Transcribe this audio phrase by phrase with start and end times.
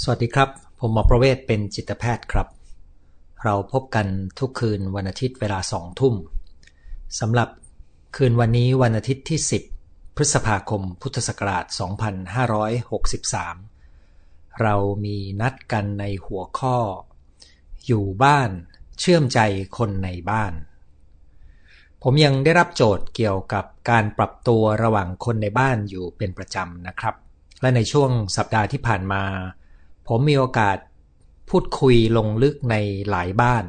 [0.00, 2.48] สวัสดีครับ ผมหมอประเวศเป็นจิตแพทย์ครับ
[3.44, 4.06] เราพบกัน
[4.38, 6.14] ทุกคืนวันอาทิตย์เวลาสองทุ่ม
[7.20, 7.48] สำหรับ
[8.16, 9.38] คืนวันนี้วันอาทิตย์ที่
[9.78, 11.64] 10 พฤษภาคมพุทธศักราช
[13.72, 14.74] 2563 เรา
[15.04, 16.78] มีนัดกันในหัวข้อ
[17.86, 18.50] อยู่บ้าน
[18.98, 19.40] เชื่อมใจ
[19.78, 20.52] คนในบ้าน
[22.02, 27.14] ผมยังได้รับโจทย์เกี่ยวกับการปรับตัวระหว่างคนในบ้านอยู่เป็นประจำนะครับ
[27.60, 29.24] และในช่วงสัปดาห์ที่ผ่านมา
[30.14, 30.78] ผมมีโอกาส
[31.50, 32.76] พูดคุยลงลึกใน
[33.10, 33.64] หลายบ้าน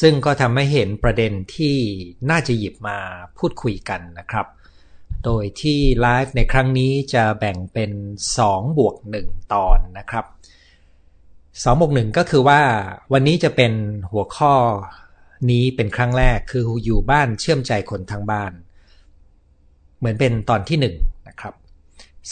[0.00, 1.76] ซึ่งก็ทำให้เห็นประเด็นที่
[2.30, 2.98] น่าจะหยิบมา
[3.38, 4.46] พูดคุยกันนะครับ
[5.24, 7.90] โดยที่ไลฟ์ในครั้งนี้จะแบ่งเป็น
[8.38, 10.24] 2บวก1ตอนนะครับ
[11.22, 12.60] 2บวก1ก็คือว่า
[13.12, 13.72] วันนี้จะเป็น
[14.10, 14.54] หัวข้อ
[15.50, 18.52] นี้เป็นครั้งแรกคืออยู่บ้านเชื่อมใจคนทั้งบ้าน
[19.98, 21.15] เหมือนเป็นตอนที่1นะครับ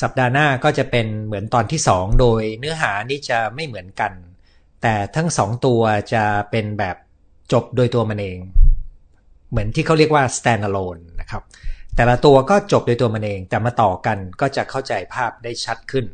[0.00, 4.12] สัปดาห์หน้าก็จะเป็นเหมือนตอนที่ 2 โดยเนื้อหานี้จะไม่เหมือนกัน
[4.82, 5.80] แต่ทั้งสองตัว
[6.14, 6.96] จะเป็นแบบ
[7.52, 8.38] จบโดยตัวมันเอง
[9.50, 11.42] เหมือนที่เขาเรียกว่า stand alone นะครับ
[11.96, 16.06] แต่ละตัวก็จบโดยตัวมันเอง แต่มาต่อกันก็จะเข้าใจภาพได้ชัดขึ้น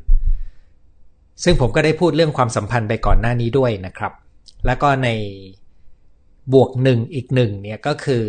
[1.44, 4.12] ซึ่งผมก็ได้พูดเรื่องความสัมพันธ์ไปก่อนหน้านี้ด้วยนะครับ
[4.66, 5.08] แล้วก็ใน
[6.52, 8.26] บวกหนึ่งอีกหนึ่งเนี่ยก็คือ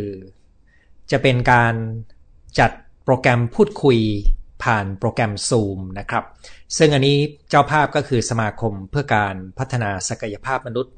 [1.11, 1.73] จะเป็นการ
[2.59, 2.71] จัด
[3.03, 3.99] โปรแกรมพูดคุย
[4.63, 6.23] ผ่านโปรแกรม Zoom นะครับ
[6.77, 7.17] ซึ่งอันนี้
[7.49, 10.93] เจ้าภาพก็คือสมาคมเพื่อการพัฒนาศักยภาพมนุษย์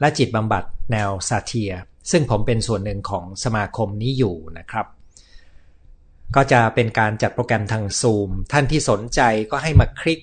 [0.00, 1.72] และจิตบำบัดแนวซาเทีย
[2.10, 4.86] ซึ่งผมเป็นส่วนหนึ่งของสมาคมนี้อยู่นะครับ
[6.36, 9.20] ก็จะเป็นการจัดโปรแกรมทาง Zoom ท่านที่สนใจ
[9.50, 10.20] ก็ให้มาคลิก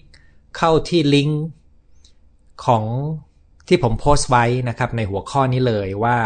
[0.58, 1.44] เข้าที่ลิงก์
[2.66, 2.84] ของ
[3.68, 6.18] ที่ผมโพสต์ไว้นะครับในหัวข้อนี้เลยว่า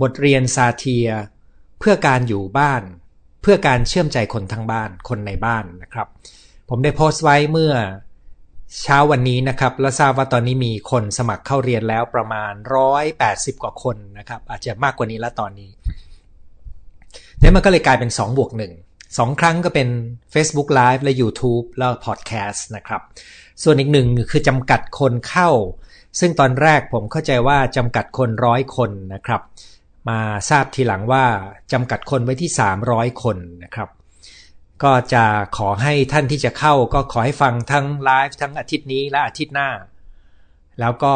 [0.00, 1.08] บทเรียนซาเทีย
[1.78, 2.82] เพื่อการอยู่บ้าน
[3.46, 6.08] พื่อการเชื่อมใจคนทั้งบ้านคนในบ้านนะครับ
[6.68, 7.74] ผมได้โพสต์ไว้เมื่อ
[8.82, 12.52] เช้าวันนี้นะครับ และทราบว่าตอนนี้มีคนสมัครเข้าเรียนแล้วประมาณ
[13.06, 15.70] 180 กว่าคนนะครับ อาจจะมากกว่านี้แล้วตอนนี้
[17.40, 18.60] นี่มันก็เลยกลายเป็น2บวก1
[19.08, 19.88] 2 ครั้งก็เป็น
[20.34, 23.02] Facebook Live และ YouTube แล้ว Podcast นะครับ
[23.62, 25.50] ส่วนอีกหนึ่งคือจำกัดคนเข้า
[26.20, 29.40] ซึ่งตอนแรกผมเข้าใจว่าจำกัดคนร้อยคนนะครับ
[30.08, 31.24] มาทราบทีหลังว่า
[31.72, 32.50] จำกัดคนไว้ที่
[32.86, 33.88] 300 คนนะครับ
[34.82, 35.24] ก็จะ
[35.56, 39.70] ขอให้ท่านที่จะเข้าก็ขอให้ฟังทั้งไลฟ์ทั้งอาทิตย์นี้และอาทิตย์หน้า
[40.80, 41.14] แล้วก็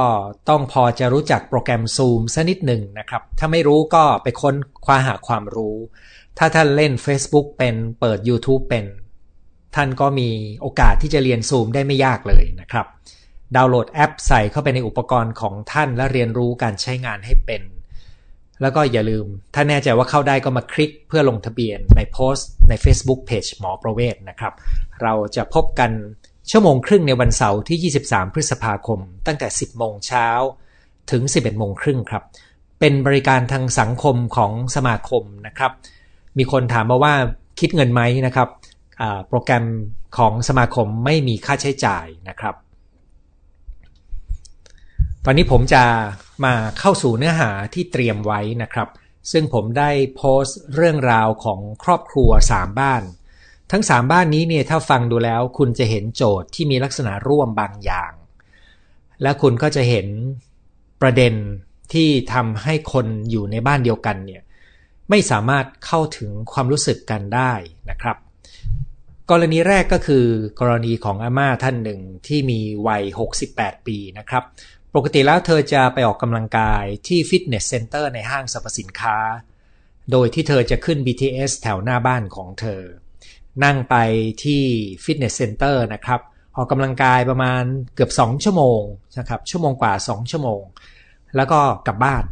[0.48, 5.76] ต้องพอจะรู้จักโปรแกรม Zoom สักนิดหนึ่งนะครับ ถ้าไม่รู้ก็ไปค้นคว้าหาความรู้
[6.38, 8.86] ถ้าท่านเล่น Facebook เป็นเปิด YouTube เป็น
[9.76, 10.30] ท่านก็มี
[10.60, 12.86] โอกาสที่จะเรียน Zoom ได้ไม่ยากเลยนะครับ
[13.56, 17.62] ดาวน์โหลดแอปใส่เข้าไปในอุปกรณ์ของท่านและเรียนรู้การใช้งานให้เป็น
[18.62, 24.53] แล้วก็อย่าลืม ถ้าแน่ใจว่าเข้าได้ก็มาคลิกเพื่อลงทะเบียนในโพสต์ใน Facebook Page หมอประเวศนะครับ
[25.03, 25.91] เราจะพบกัน
[26.50, 30.28] ชั่วโมงครึ่งในวันเสาร์ที่ 23 พฤษภาคม ตั้งแต่ 10 โมงเช้า
[31.10, 32.22] ถึง 11 โมงครึ่งครับ
[32.81, 35.72] เป็นบริการทางสังคมของสมาคมนะครับ
[36.38, 37.15] มีคนถามมาว่า
[37.60, 38.48] คิดเงินไหมนะครับ
[39.28, 39.65] โปรแกรม
[40.19, 42.54] ของสมาคมไม่มีค่าใช้จ่ายนะครับ
[45.25, 45.82] ตอนนี้ผมจะ
[46.44, 48.88] มาเข้าสู่เนื้อหาที่เตรียมไว้นะครับ
[49.32, 53.02] ซึ่งผมได้โพสต์เรื่องราวของครอบครัว 3 บ้าน
[53.70, 58.12] ทั้ง 3 บ้านนี้เนี่ยถ้าฟังดูแล้วคุณจะเห็นโจทย์ที่มีลักษณะร่วมบางอย่าง
[59.22, 60.06] และคุณก็จะเห็น
[61.02, 61.34] ประเด็น
[61.92, 64.42] ที่ทำให้คนอยู่ในบ้านเดียวกันเนี่ย
[65.10, 67.52] ไม่สามารถเข้าถึงความรู้สึกกันได้
[67.90, 68.16] นะครับ
[69.30, 70.24] กรณีแรกก็คือ
[70.60, 73.02] กรณีของอาม่าท่านหนึ่งที่มีวัย
[73.44, 74.44] 68 ปีนะครับ
[74.96, 79.16] ปกติแล้วเธอจะไปออกกำลังกายที่ fitness center ในห้างสรรพสินค้า
[80.12, 82.82] โดยที่เธอจะขึ้น BTS แถวหน้าบ้านของเธอ
[83.64, 83.96] นั่งไป
[84.44, 84.62] ที่
[85.04, 86.20] fitness center นะครับ
[86.56, 87.62] ออกกำลังกายประมาณ
[87.94, 88.80] เกือบ 2 ชั่วโมง
[89.18, 90.62] นะครับ ชั่วโมงกว่า 2 ชั่วโมง
[91.36, 92.24] แล้วก็กลับบ้าน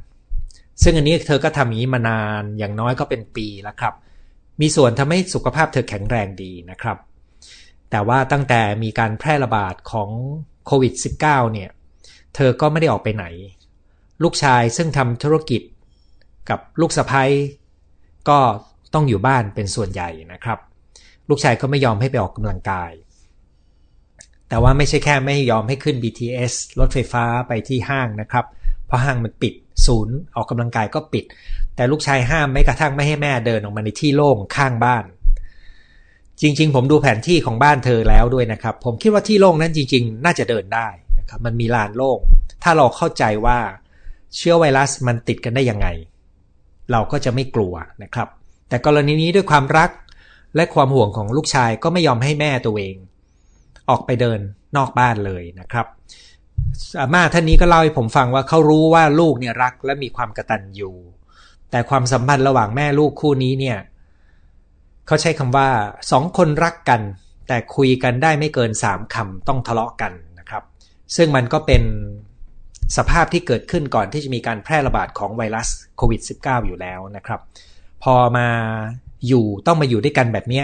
[0.83, 3.95] ซึ่งอันนี้เธอก็ทำอย่างนี้มานานอย่างน้อยก็เป็นปีแล้วครับ
[4.61, 6.97] มีส่วนทำให้สุขภาพเธอแข็งแรงดีนะครับ
[7.91, 10.11] แต่ว่าตั้งแต่มีการแพร่ระบาดของ
[10.67, 11.71] โควิด -19 เนี่ย
[12.41, 13.25] เธอก็ไม่ได้ออกไปไหน
[14.23, 15.63] ลูกชายซึ่งทำธุรกิจ
[16.51, 17.31] กับลูกสะพ้ย
[18.29, 18.39] ก็
[18.95, 20.59] ต้องอยู่บ้านเป็นส่วนใหญ่นะครับ
[21.29, 22.93] ลูกชายก็ไม่ยอมให้ไปออกกำลังกาย
[24.49, 28.45] แต่ว่าไม่ใช่แค่ไม่ยอมให้ขึ้น BTS รถไฟฟ้าไปที่ห้างนะครับ
[28.87, 29.55] เพราะห้างมันปิด
[29.87, 31.25] ศูนย์ออกกำลังกายก็ปิด
[31.77, 35.05] แต่ลูกชายห้ามไม่กระทั่งไม่ให้แม่เดินออกมาในที่โล่งข้างบ้าน
[36.41, 40.89] จริง ๆ ผมดูแผนที่ของบ้านเธอแล้วด้วยนะครับ ผมคิดว่าที่โล่งนั้นจริง ๆ น่าจะเดินได้
[41.29, 42.21] นะครับมันมีลานโล่ง
[42.63, 43.59] ถ้าเราเข้าใจว่า
[44.37, 45.87] เชื้อไวรัสมันติดกันได้ยังไง
[46.93, 48.29] เราก็จะไม่กลัวนะครับ
[48.69, 49.91] แต่กรณีนี้ด้วยความรัก
[50.57, 52.97] และความห่วงของลูกชายก็ไม่ยอมให้แม่ตัวเอง
[53.91, 54.41] ออกไปเดิน
[54.77, 55.87] นอกบ้านเลยนะครับ
[57.01, 60.95] อาม่าท่านนี้ก็เล่าให้ผมฟังว่าเขารู้ว่าลูกเนี่ยรักและมีความกระตันอยู่
[61.71, 63.79] แต่ความสัมพันธ์ระหว่างแม่ลูกคู่นี้เนี่ย
[65.07, 65.69] เขาใช้คำว่า
[66.11, 67.01] สองคนรักกัน
[67.49, 70.13] แต่คุยกันได้ไม่เกินสามคำต้องทะเลาะกัน
[71.17, 71.83] ซึ่งมันก็เป็น
[72.97, 77.41] สภาพที่เกิดขึ้นก่อนที่จะมีการแพร่ระบาดของไวรัสโควิด -19 อยู่แล้วนะครับ
[78.03, 78.49] พอมา
[79.27, 80.63] อยู่ต้องมาอยู่ด้วยกันแบบนี้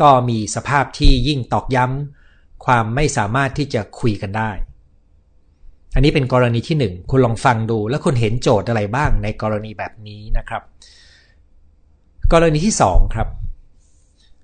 [0.00, 4.50] ก็มีสภาพที่ยิ่งตอกย้ำความไม่สามารถที่จะคุยกันได้
[5.94, 10.62] อันนี้เป็นกรณีที่หนึ่งคุณลองฟังดูแล้วคุณเห็นโจทย์อะไรบ้างในกรณีแบบนี้นะครับ
[12.32, 13.28] กรณีที่สองครับ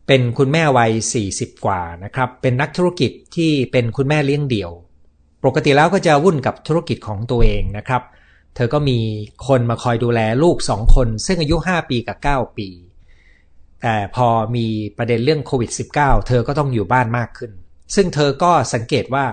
[0.07, 0.93] เป็นคุณแม่วัย
[1.29, 4.71] 40 กว่านะครับ เป็นนักธุรกิจที่เป็นคุณแม่เลี้ยงเดี่ยว
[5.45, 8.03] ปกติแล้วก็จะวุ่นกับธุรกิจของตัวเองนะครับ
[8.55, 8.99] เธอก็มี
[9.47, 12.69] คนมาคอยดูแลลูกสองคน ซึ่งอายุ 5 ปีกับ 9 ปี
[13.83, 14.67] แต่พอมี
[14.97, 17.51] ประเด็นเรื่องโควิด -19 เธอก็ต้องอยู่บ้านมากขึ้น
[17.95, 19.27] ซึ่งเธอก็สังเกตว่า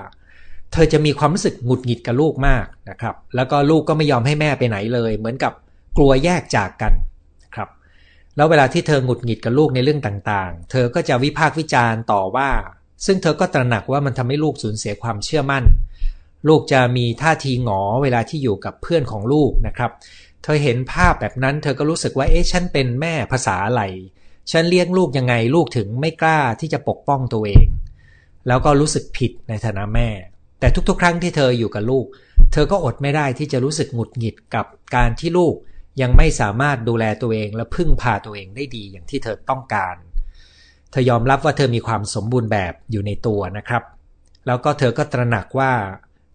[0.73, 5.53] เธอจะมีความรู้สึกหงุดหงิดกับลูกมากนะครับ แล้วก็ลูกก็ไม่ยอมให้แม่ไปไหนเลย เหมือนกับ
[5.97, 6.93] กลัวแยกจากกัน
[8.35, 12.49] แล้วเวลาที่เธอหงุดหงิดกับลูกในเรื่องต่างๆ เธอก็จะวิพากษ์วิจารณ์ต่อว่า
[13.05, 15.63] ซึ่งเธอก็ตระหนักว่ามันทำให้ลูกสูญเสียความเชื่อมั่น
[16.47, 19.91] ลูกจะมีท่าทีหงอเวลาที่อยู่กับเพื่อนของลูกนะครับ
[20.43, 23.83] เธอเห็นภาพแบบนั้น เธอก็รู้สึกว่า เอ๊ะ ฉันเป็นแม่ภาษาอะไร
[24.51, 27.67] ฉันเลี้ยงลูกยังไง ลูกถึงไม่กล้าที่จะปกป้องตัวเอง
[28.47, 30.09] แล้วก็รู้สึกผิดในฐานะแม่
[30.59, 32.05] แต่ทุกๆ ครั้งที่เธออยู่กับลูก
[32.51, 35.55] เธอก็อดไม่ได้ที่จะรู้สึกหงุดหงิดกับการที่ลูก
[36.01, 39.95] ยังไม่สามารถดูแลตัวเองและพึ่งพาตัวเองได้ดีอย่างที่เธอต้องการ
[40.91, 43.83] เธอยอมรับว่าเธอมีความสมบูรณ์แบบอยู่ในตัวนะครับ
[44.47, 45.71] แล้วก็เธอก็ตระหนักว่า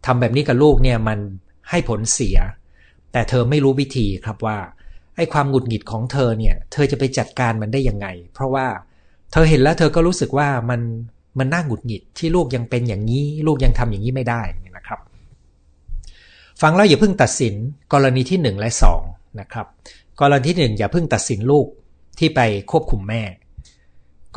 [0.06, 1.19] ทำแบบนี้กับลูกเนี่ยมัน
[1.70, 2.38] ให้ผลเสีย
[3.12, 4.58] แต่เธอไม่รู้วิธีครับว่า
[5.17, 8.67] ไอ้ความหงุดหงิดของเธอเนี่ย เธอจะไปจัดการมันได้ยังไง เพราะว่า
[9.32, 10.81] เธอเห็นแล้วเธอก็รู้สึกว่ามัน
[11.38, 14.43] มันน่าหงุดหงิดที่ลูกยังเป็นอย่างนี้ ลูกยังทำอย่างนี้ไม่ได้
[14.76, 15.00] นะครับ
[16.62, 17.55] ฟังแล้วอย่าเพิ่งตัดสิน
[17.93, 19.67] กรณีที่ 1 และ2 นะครับ
[20.21, 21.67] กรณีที่ 1 อย่าเพิ่งตัดสินลูก
[22.19, 22.41] ที่ไป
[22.71, 23.23] ควบคุมแม่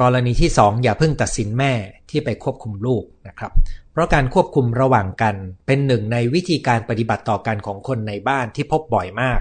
[0.01, 1.73] กรณีที่ 2 อย่าเพิ่งตัดสินแม่
[2.09, 3.51] ที่ไปควบคุมลูกนะครับ
[3.91, 5.35] เพราะการควบคุมระหว่างกัน
[5.65, 9.39] เป็นหนึ่งในวิธีการปฏิบัติต่อกันของคนในบ้านที่พบบ่อยมาก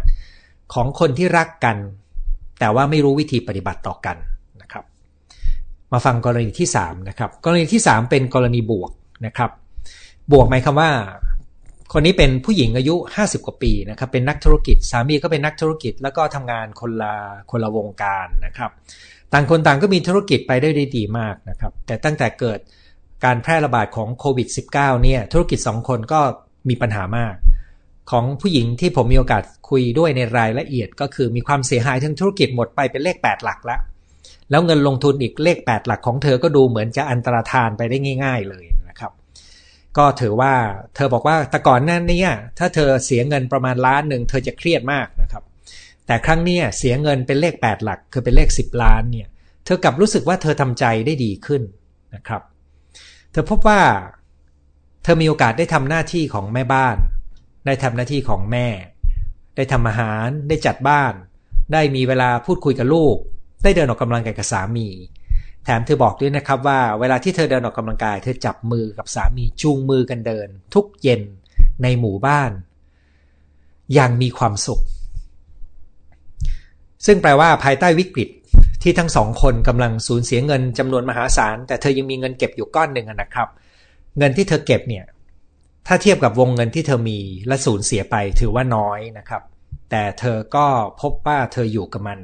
[0.75, 1.77] ของคนที่รักกัน
[2.59, 4.17] แต่ว่าไม่รู้วิธีปฏิบัติต่อกัน
[4.63, 4.85] นะครับ
[5.93, 8.91] มาฟังกรณีที่3นะครับกรณีที่ 3 เป็นกรณีบวก
[9.27, 9.51] นะครับ
[10.33, 10.91] บวกหมายคำว่า
[11.93, 17.15] คนนี้เป็นผู้หญิงอายุ 50 กว่าปีนะครับเป็นนักธุรกิจสามีก็เป็นนักธุรกิจ แล้วก็ทำงานคนละ
[17.51, 18.71] คนละวงการนะครับ
[19.33, 22.59] ต่างคนต่างก็มีธุรกิจไปได้ดีมากนะครับแต่ตั้งแต่เกิด
[23.25, 26.21] การแพร่ระบาดของโควิด -19 เนี่ยธุรกิจ 2 คนก็
[26.69, 27.35] มีปัญหามาก
[28.11, 33.81] ของผู้หญิงที่ผมมีโอกาสคุยด้วยในรายละเอียด ก็คือมีความเสียหายทั้งธุรกิจหมดไปเป็นเลข 8 หลักแล้ว
[34.51, 38.65] แล้วเงินลงทุนอีกเลข 8 หลักของเธอก็ดูเหมือนจะอันตรธานไปได้ง่าย ๆ เลย
[39.97, 40.55] ก็ถือว่า
[40.95, 45.43] เธอบอกว่าแต่ก่อนนั้นนี่ยถ้าเธอเสียเงินประมาณล้านหนึ่งเธอจะเครียดมากนะครับ
[46.07, 49.29] แต่ครั้งนี้เสียเงินเป็นเลข 8 หลัก คือเป็นเลข 10 ล้านเนี่ย
[49.65, 51.63] เธอกลับรู้สึกว่าเธอทำใจได้ดีขึ้น
[52.15, 52.43] นะครับ
[53.33, 53.81] เธอพบว่า
[55.03, 56.97] เธอมีโอกาสได้ทำหน้าที่ของแม่บ้าน
[57.67, 58.67] ได้ทำหน้าที่ของแม่
[59.57, 61.13] ได้ทำอาหาร ได้จัดบ้าน
[61.73, 63.17] ได้มีเวลาพูดคุยกับลูก
[63.63, 64.89] ได้เดินออกกำลังกายกับสามี
[65.69, 71.23] แถมเธอบอกด้วยนะครับว่าเวลาที่เธอเดินออกกำลังกาย เธอจับมือกับสามีจูงมือกันเดิน ทุกเย็น
[71.83, 72.51] ในหมู่บ้าน
[73.95, 74.81] อย่างมีความสุข
[77.07, 78.29] ซึ่งแปลว่าภายใต้วิกฤต
[78.83, 83.49] ที่ทั้งสองคนกำลังสูญเสียเงินจำนวนมหาศาล แต่เธอยังมีเงินเก็บอยู่ก้อนหนึ่งนะครับ
[84.19, 85.05] เงินที่เธอเก็บเนี่ย
[85.87, 89.43] ถ้าเทียบกับวงเงินที่เธอมีและสูญเสียไปถือว่าน้อยนะครับ
[89.91, 90.67] แต่เธอก็
[91.01, 92.21] พบว่าเธออยู่กับมัน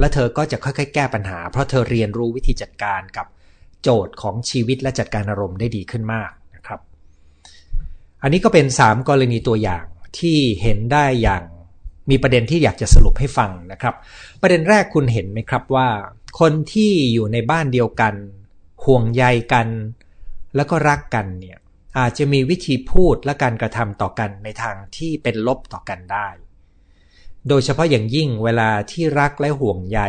[0.00, 3.26] และเธอก็จะค่อยๆ แก้ปัญหา เพราะเธอเรียนรู้วิธีจัดการกับ
[3.82, 6.80] โจทย์ของชีวิตและจัดการอารมณ์ได้ดีขึ้นมากนะครับ
[8.22, 9.84] อันนี้ก็เป็น 3 กรณีตัวอย่าง
[10.18, 11.42] ที่เห็นได้อย่าง
[12.10, 13.94] มีประเด็นที่อยากจะสรุปให้ฟังนะครับ
[14.40, 15.88] ประเด็นแรกคุณเห็นไหมครับว่า
[16.40, 18.14] คนที่อยู่ในบ้านเดียวกัน
[18.84, 19.68] ห่วงใยกัน
[20.56, 21.58] แล้วก็รักกันเนี่ย
[21.98, 26.28] อาจจะมีวิธีพูดและการกระทำต่อกันในทางที่เป็นลบต่อกันได้
[27.48, 30.00] โดยเฉพาะอย่างยิ่งเวลาที่รักและห่วงใย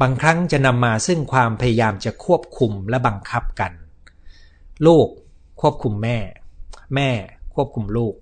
[0.00, 3.72] บางครั้งจะนำมาซึ่งความพยายามจะควบคุมและบังคับกัน
[4.86, 5.08] ลูก
[5.60, 6.18] ควบคุมแม่
[6.94, 7.10] แม่
[7.54, 8.14] ควบคุมลูก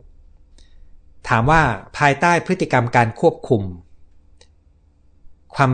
[1.29, 1.63] ถามว่า
[1.99, 3.63] ภายใต้พฤติกรรมการควบคุม
[5.55, 5.71] ความ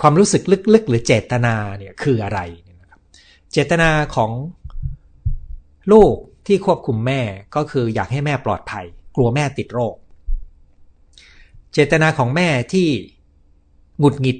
[0.00, 0.42] ความรู้สึก
[0.74, 2.40] ลึกๆ หรือเจตนาเนี่ยคืออะไร
[3.52, 4.30] เจตนาของ
[5.92, 6.14] ลูก
[6.46, 7.20] ที่ควบคุมแม่
[7.54, 8.84] ก็คืออยากให้แม่ปลอดภัย
[9.16, 9.94] กลัวแม่ติดโรค
[11.78, 12.88] เจตนาของแม่ที่
[13.98, 14.38] หงุดหงิด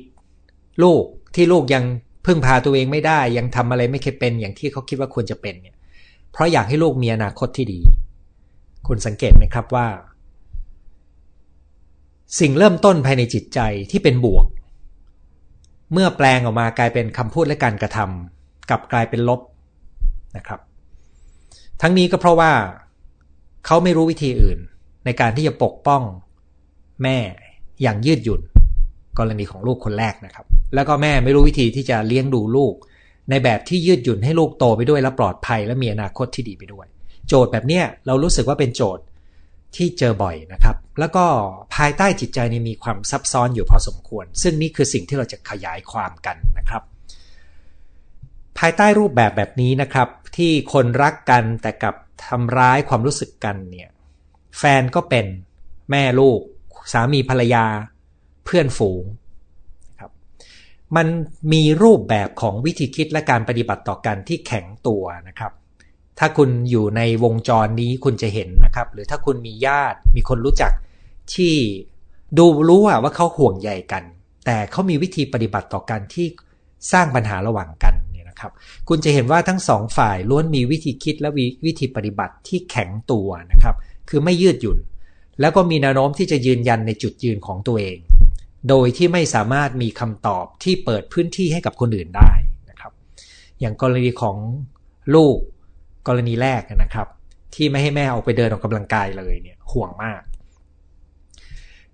[0.83, 1.85] ลูกที่ลูกยัง
[2.27, 5.77] พึ่งพาตัวเองไม่ได้ ยังทำอะไรไม่เคยเป็นอย่างที่เขาคิดว่าควรจะเป็นเนี่ย
[6.33, 7.81] เพราะอยากให้ลูกมีอนาคตที่ดี
[8.87, 9.87] คุณสังเกตไหมครับว่า
[12.41, 14.47] สิ่งเริ่มต้นภายในจิตใจที่เป็นบวก
[15.93, 19.41] เมื่อแปลงออกมากลายเป็นคำพูดและการกระทำกลับกลายเป็นลบ
[20.37, 20.61] นะครับ
[21.83, 22.53] ทั้งนี้ก็เพราะว่า
[23.67, 24.59] เขาไม่รู้วิธีอื่น
[25.05, 26.03] ในการที่จะปกป้อง
[27.03, 27.17] แม่
[27.83, 28.41] อย่างยืดหยุ่น
[29.19, 32.75] กรณีของลูกคนแรกนะครับ แล้วก็แม่ไม่รู้วิธีที่จะเลี้ยงดูลูก
[33.31, 36.87] ในแบบที่ยืดหยุ่นให้ลูกโตไปด้วยและปลอดภัยและมีอนาคตที่ดีไปด้วย
[37.29, 39.05] โจทย์แบบเนี้ยเรารู้สึกว่าเป็นโจทย์
[39.77, 41.25] ที่เจอบ่อยนะครับ แล้วก็
[41.75, 46.83] ภายใต้จิตใจนี่มีความซับซ้อนอยู่พอสมควร ซึ่งนี่คือสิ่งที่เราจะขยายความกันนะครับ
[48.59, 51.95] ภายใต้รูปแบบแบบนี้นะครับ ที่คนรักกันแต่กับ
[52.27, 53.89] ทำร้ายความรู้สึกกันเนี่ย
[54.59, 55.27] แฟนก็เป็น
[55.91, 56.41] แม่ลูก
[56.93, 57.65] สามีภรรยา
[58.45, 59.05] เพื่อนฝูง
[60.01, 60.11] ครับ
[60.97, 61.07] มัน
[61.53, 65.53] มีรูปแบบของวิธีคิดและการปฏิบัติต่อกันที่แข็งตัวนะครับ
[66.19, 70.73] ถ้าคุณอยู่ในวงจรนี้คุณจะเห็นนะครับ หรือถ้าคุณมีญาติมีคนรู้จัก
[71.35, 71.55] ที่
[72.39, 74.03] ดูรู้ว่าเขาห่วงใยกัน
[74.47, 76.27] แต่เขามีวิธีปฏิบัติต่อกันที่
[76.93, 78.53] สร้างปัญหาระหว่างกันเนี่ยนะครับ
[78.89, 81.29] คุณจะเห็นว่าทั้งสองฝ่ายล้วนมีวิธีคิดและ
[81.67, 83.75] วิธีปฏิบัติที่แข็งตัวนะครับ
[84.09, 84.79] คือไม่ยืดหยุ่น
[85.41, 87.99] แล้วก็มีแนวโน้มที่จะยืนยันในจุดยืนของตัวเอง
[88.69, 92.33] โดยที่ไม่สามารถมีคำตอบที่เปิดพื้นที่ให้กับคนอื่นได้
[92.71, 92.93] นะครับ
[93.61, 94.37] อย่างกรณีของ
[95.15, 95.37] ลูก
[96.09, 97.09] กรณีแรกนะครับ
[97.55, 100.23] ที่ไม่ให้แม่ออกไปเดินออกกำลังกายเลยเนี่ยห่วงมาก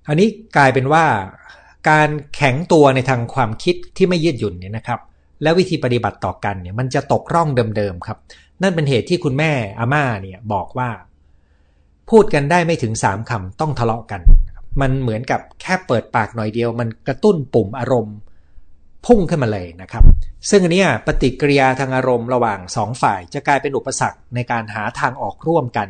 [0.09, 1.05] อันนี้กลายเป็นว่า
[1.91, 5.01] การแข็งตัวในทางความคิดที่ไม่ยืดหยุ่นเนี่ยนะครับ
[5.43, 8.19] และวิธีปฏิบัติต่อกันเนี่ยมันจะตกร่องเดิมๆครับ
[8.63, 10.89] นั่นเป็นเหตุที่คุณแม่อาม่าเนี่ยบอกว่า
[12.11, 14.21] พูดกันได้ไม่ถึงสามคำต้องทะเลาะกัน
[14.81, 18.17] มันเหมือนกับแค่เปิดปากหน่อยเดียว มันกระตุ้นปุ่มอารมณ์
[19.07, 20.05] พุ่งขึ้นมาเลยนะครับ
[20.51, 25.89] ซึ่งอันนี้ปฏิกิริยาทางอารมณ์ระหว่างสองฝ่ายจะกลายเป็นอุปสรรคในการหาทางออกร่วมกัน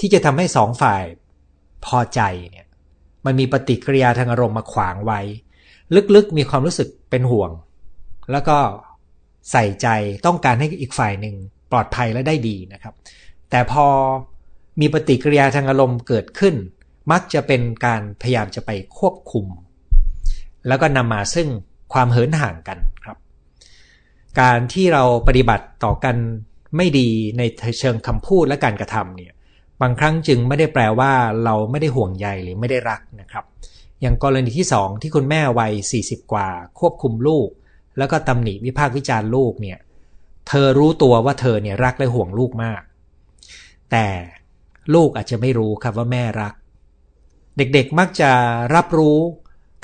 [0.00, 1.02] ที่จะทำให้สองฝ่าย
[1.86, 2.66] พอใจเนี่ย
[3.24, 5.20] มันมีปฏิกิริยาทางอารมณ์มาขวางไว้
[6.14, 7.50] ลึกๆมีความรู้สึกเป็นห่วง
[8.32, 8.58] แล้วก็
[9.52, 9.88] ใส่ใจ
[10.26, 11.34] ต้องการให้อีกฝ่ายหนึ่ง
[11.72, 12.94] ปลอดภัยและได้ดีนะครับ
[13.50, 13.86] แต่พอ
[14.80, 16.54] มีปฏิกิริยาทางอารมณ์เกิดขึ้น
[17.12, 19.46] มักจะเป็นการพยายามจะไปควบคุม
[20.68, 21.48] แล้วก็นำมาซึ่ง
[21.92, 23.16] ความเหินห่างกันครับ
[24.40, 26.16] การที่เราปฏิบัติต่อกัน
[26.76, 27.42] ไม่ดีใน
[27.78, 29.32] เชิงคำพูดและการกระทำเนี่ย
[29.82, 31.12] บางครั้งจึงไม่ได้แปลว่า
[31.44, 33.44] เราไม่ได้ห่วงใยหรือไม่ได้รักนะครับ
[34.00, 36.48] อย่างกรณีที่สองที่คุณแม่วัย 40 กว่า
[36.78, 37.48] ควบคุมลูก
[37.98, 39.78] แล้วก็ตำหนิวิพากษ์วิจารณ์ลูกเนี่ย
[40.48, 42.82] เธอรู้ตัวว่าเธอเนี่ยรักและห่วงลูกมาก
[43.90, 44.06] แต่
[44.94, 46.54] ลูกอาจจะไม่รู้ครับว่าแม่รัก
[47.56, 48.30] เด็กๆมักจะ
[48.74, 49.18] รับรู้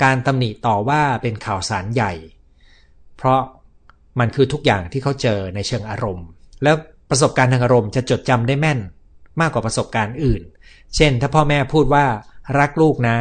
[0.03, 2.13] การตำหนิต่อว่าเป็นข่าวสารใหญ่
[3.17, 3.41] เพราะ
[4.19, 6.27] มันคือทุกอย่างที่เขาเจอในเชิงอารมณ์
[6.63, 6.75] แล้ว
[7.09, 8.79] ประสบการณ์ทางอารมณ์จะจดจำได้แม่น
[9.41, 10.41] มากกว่าประสบการณ์อื่น
[10.95, 12.05] เช่น ถ้าพ่อแม่พูดว่า
[12.59, 13.17] รักลูกนะ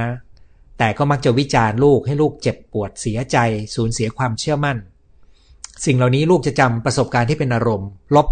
[0.78, 3.36] แต่ก็มักจะวิจารณ์ลูกให้ลูกเจ็บปวดเสียใจ
[3.74, 4.78] สูญเสียความเชื่อมั่น
[5.84, 8.26] สิ่งเหล่านี้ลูกจะจำประสบการณ์ที่เป็นอารมณ์ ลบ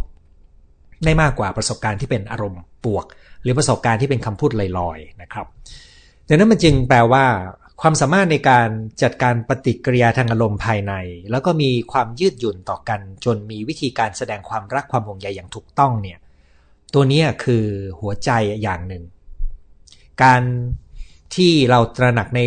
[1.05, 3.07] ได้มากกว่าประสบการณ์ที่เป็นอารมณ์บวก
[3.47, 5.47] รือประสบการณ์ที่เป็นคำพูดลอยๆนะครับ
[6.29, 7.25] ดังนั้นมันจึงแปลว่า
[7.83, 8.69] ความสามารถในการ
[9.03, 10.95] จัดการปฏิกิริยาทางอารมณ์ภายใน
[11.31, 16.19] แล้วก็มีความยืดหยุ่นต่อกัน จนมีวิธีการแสดงความรักความห่วงใยอย่างถูกต้องเนี่ย
[16.95, 17.65] ตัวนี้คือ
[18.01, 18.31] หัวใจ
[18.63, 19.05] อย่างหนึ่ง
[20.23, 20.43] การ
[21.35, 22.41] ที่เราตระหนักใน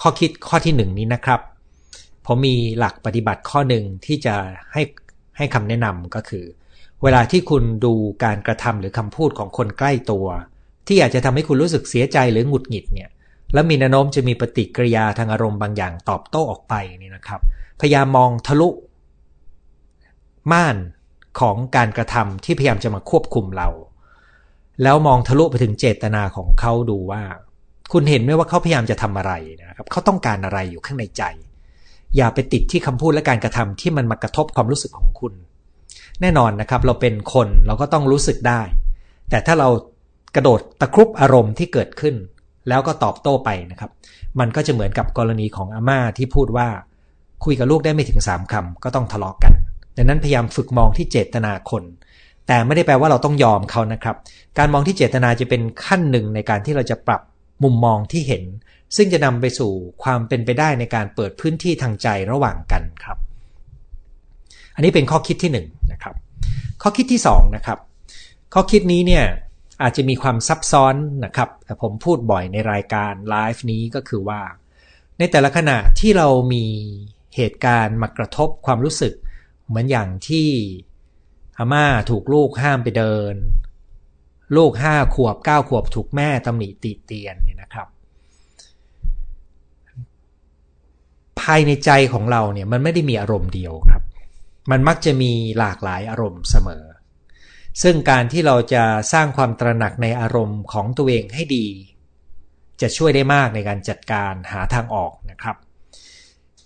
[0.00, 1.40] ข้อคิดข้อที่หนึ่งนี้นะครับ
[2.26, 4.34] ผมมีหลักปฏิบัติข้อหนึ่งที่จะ
[4.72, 4.82] ให้
[5.36, 6.44] ให้คำแนะนำก็คือ
[7.02, 10.26] เวลาที่คุณดูการกระทำหรือคำพูดของคนใกล้ตัว
[10.86, 13.10] ที่อาจจะทำให้คุณรู้สึกเสียใจหรือหงุดหงิดเนี่ย
[13.54, 17.40] แล้วมีแนวโน้มจะมีปฏิกิริยาทางอารมณ์บางอย่างตอบโต้ออกไปนี่นะครับ
[17.80, 18.68] พยายามมองทะลุ
[20.52, 20.76] ม่าน
[21.40, 23.68] ของการกระทำที่พยายามจะมาควบคุมเรา
[24.82, 27.22] แล้วมองทะลุไปถึงเจตนาของเขาดูว่า
[27.92, 31.22] คุณเห็นไหมว่าเขาพยายามจะทำอะไรนะครับเขาต้องการอะไรอยู่ข้างในใจ
[32.16, 35.32] อย่าไปติดที่คำพูดและการกระทำที่มันมากระทบความรู้สึกของคุณ
[36.20, 38.60] แน่นอนนะครับ เราเป็นคนเราก็ต้องรู้สึกได้
[39.30, 39.68] แต่ถ้าเรา
[40.34, 42.14] กระโดดตะครุบอารมณ์ที่เกิดขึ้น
[42.68, 43.90] แล้วก็ตอบโต้ไปนะครับ
[44.40, 46.68] มันก็จะเหมือนกับกรณีของอาม่าที่พูดว่า
[47.44, 49.52] คุยกับลูกได้ไม่ถึงสามคำก็ต้องทะเลาะกกัน
[49.96, 51.82] ดังนั้นพยายามฝึกมองที่เจตนาคน
[52.46, 54.16] แต่ไม่ได้แปลว่าเราต้องยอมเขานะครับ
[54.58, 57.20] การมองที่เจตนาจะเป็นขั้นหนึ่งในการที่เราจะปรับ
[57.62, 58.44] มุมมองที่เห็น
[58.96, 59.72] ซึ่งจะนำไปสู่
[60.02, 63.18] ความเป็นไปได้ในการเปิดพื้นที่ทางใจระหว่างกันครับ
[64.78, 65.58] อันนี้เป็นข้อคิดที่1น
[65.92, 66.14] นะครับ
[66.82, 67.78] ข้อคิดที่2นะครับ
[68.54, 69.24] ข้อคิดนี้เนี่ย
[69.82, 70.94] อาจจะมีความซับซ้อน
[71.24, 74.40] นะครับ แต่ผมพูดบ่อยในรายการไลฟ์นี้ก็คือว่า
[75.18, 76.66] ในแต่ละขณะที่เรามี
[77.36, 79.14] เหตุการณ์มากระทบความรู้สึก
[79.68, 80.48] เหมือนอย่างที่
[81.58, 83.34] อาม่าถูกลูกห้ามไปเดิน
[84.56, 87.88] ลูกห้าขวบเก้าขวบถูกแม่ตำหนิติเตียนเนี่ยนะครับ
[91.40, 94.02] ภายในใจของเราเนี่ยมันไม่ได้มีอารมณ์เดียวครับ
[94.70, 96.84] มันมักจะมีหลากหลายอารมณ์เสมอ
[97.82, 101.66] ซึ่งการที่เราจะสร้างความตระหนักในอารมณ์ของตัวเองให้ดี
[102.80, 105.56] จะช่วยได้มากในการจัดการหาทางออกนะครับ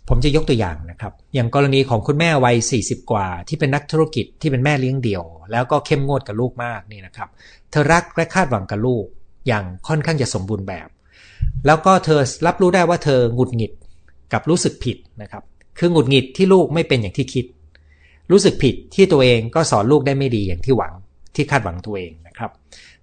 [0.09, 7.29] ผมจะยกตัวอย่างนะครับ อย่างกรณีของคุณแม่วัย 40 กว่า ที่เป็นนักธุรกิจที่เป็นแม่เลี้ยงเดี่ยว แล้วก็เข้มงวดกับลูกมากนี่นะครับ
[7.71, 9.05] เธอรักและคาดหวังกับลูก
[9.47, 10.89] อย่างค่อนข้างจะสมบูรณ์แบบ
[11.67, 13.73] แล้วก็เธอรับรู้ได้ว่าเธอหงุดหงิด
[14.33, 15.43] กับรู้สึกผิดนะครับ
[15.79, 17.45] คือหงุดหงิดที่ลูกไม่เป็นอย่างที่คิด
[18.33, 20.93] รู้สึกผิดที่ตัวเองก็สอนลูกได้ไม่ดีอย่างที่หวัง
[21.35, 22.51] ที่คาดหวังตัวเองนะครับ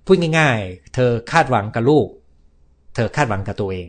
[0.05, 2.07] พูดง่าย ๆ เธอคาดหวังกับลูก
[2.95, 3.88] เธอคาดหวังกับตัวเอง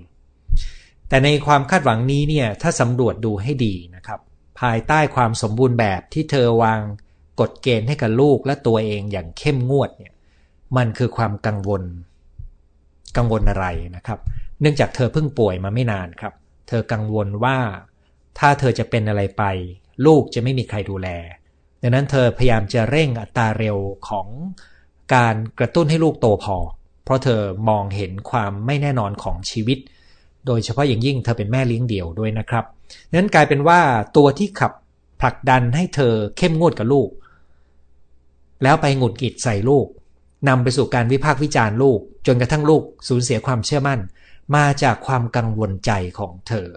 [1.09, 4.21] แต่ในความคาดหวังนี้เนี่ยถ้าสำรวจดูให้ดีนะครับ
[4.61, 6.81] ภายใต้ความสมบูรณ์แบบที่เธอวาง
[7.41, 10.13] กฎเกณฑ์ให้กับลูกและตัวเองอย่างเข้มงวดเนี่ย
[10.77, 11.83] มันคือความกังวล
[13.17, 13.67] กังวลอะไร
[13.97, 14.19] นะครับ
[14.61, 16.35] เนื่องจากเธอเพิ่งป่วยมาไม่นานครับ
[16.69, 17.59] เธอกังวลว่า
[18.39, 19.43] ถ้าเธอจะเป็นอะไรไป
[20.07, 21.09] ลูกจะไม่มีใครดูแล
[21.83, 23.77] ดังนั้นเธอพยายามจะเร่งอัตราเร็ว
[24.09, 24.27] ของ
[25.15, 26.57] การกระตุ้นให้ลูกโตพอ
[27.05, 29.79] เพราะเธอมองเห็นความไม่แน่นอนของชีวิต
[30.47, 32.65] โดยเฉพาะอย่างยิ่งเธอเป็นแม่เลี้ยงเดี่ยวด้วยนะครับ
[33.15, 33.81] นั้นกลายเป็นว่า
[34.17, 34.73] ตัวที่ขับ
[35.21, 37.09] ผลักดันให้เธอเข้มงวดกับลูก
[38.63, 39.87] แล้วไปหงุดหงิดใส่ลูก
[40.49, 44.01] นำไปสู่การวิพากษ์วิจารณ์ลูก จนกระทั่งลูกสูญเสียความเชื่อมั่น
[44.57, 46.69] มาจากความกังวลใจของเธอ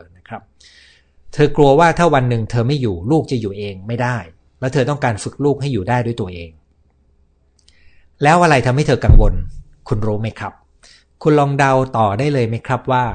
[1.34, 4.18] เธอกลัวว่าถ้าวันหนึ่งเธอไม่อยู่ลูกจะอยู่เองไม่ได้
[4.60, 6.50] แล้วเธอต้องการฝึกลูกให้อยู่ได้ด้วยตัวเอง
[8.24, 9.34] แล้วอะไรทำให้เธอกังวล
[9.88, 10.54] คุณรู้ไหมครับ
[11.22, 13.06] คุณลองเดาต่อได้เลยไหมครับว่า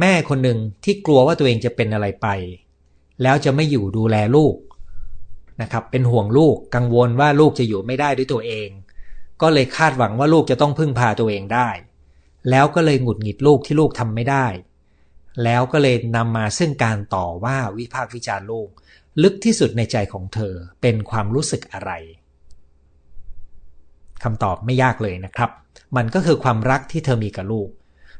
[0.00, 2.26] แม่คนหนึ่งที่กลัวว่าตัวเองจะเป็นอะไรไป
[3.22, 4.54] แล้วจะไม่อยู่ดูแลลูก
[5.62, 8.68] นะครับ เป็นห่วงลูกกังวลว่าลูกจะอยู่ไม่ได้ด้วยตัวเอง
[9.42, 11.68] ก็เลยคาดหวังว่าลูกจะต้องพึ่งพาตัวเองได้
[12.50, 14.46] แล้วก็เลยหงุดหงิดลูกที่ลูกทำไม่ได้
[15.44, 18.68] แล้วก็เลยนำมาซึ่งการต่อว่าวิพากษ์วิจารณ์ลูก
[19.22, 21.92] ลึกที่สุดในใจของเธอเป็นความรู้สึกอะไร
[24.22, 25.50] คำตอบไม่ยากเลยนะครับ
[25.96, 27.68] มันก็คือความรักที่เธอมีกับลูก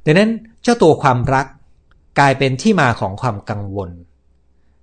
[0.05, 0.31] ดังนั้น
[0.63, 1.47] เจ้าตัวความรัก
[2.19, 3.91] กลายเป็นที่มาของความกังวล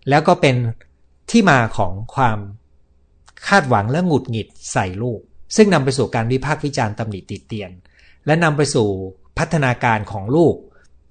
[0.10, 0.56] แล้วก็เป็น
[1.32, 2.40] ที่มาของความ
[3.48, 5.20] คาดหวังและหงุดหงิดใส่ลูก
[5.56, 7.72] ซึ่งนำไปสู่การวิพากษ์วิจารณ์ตำหนิติเตียน
[8.26, 8.88] และนำไปสู่
[9.38, 10.56] พัฒนาการของลูก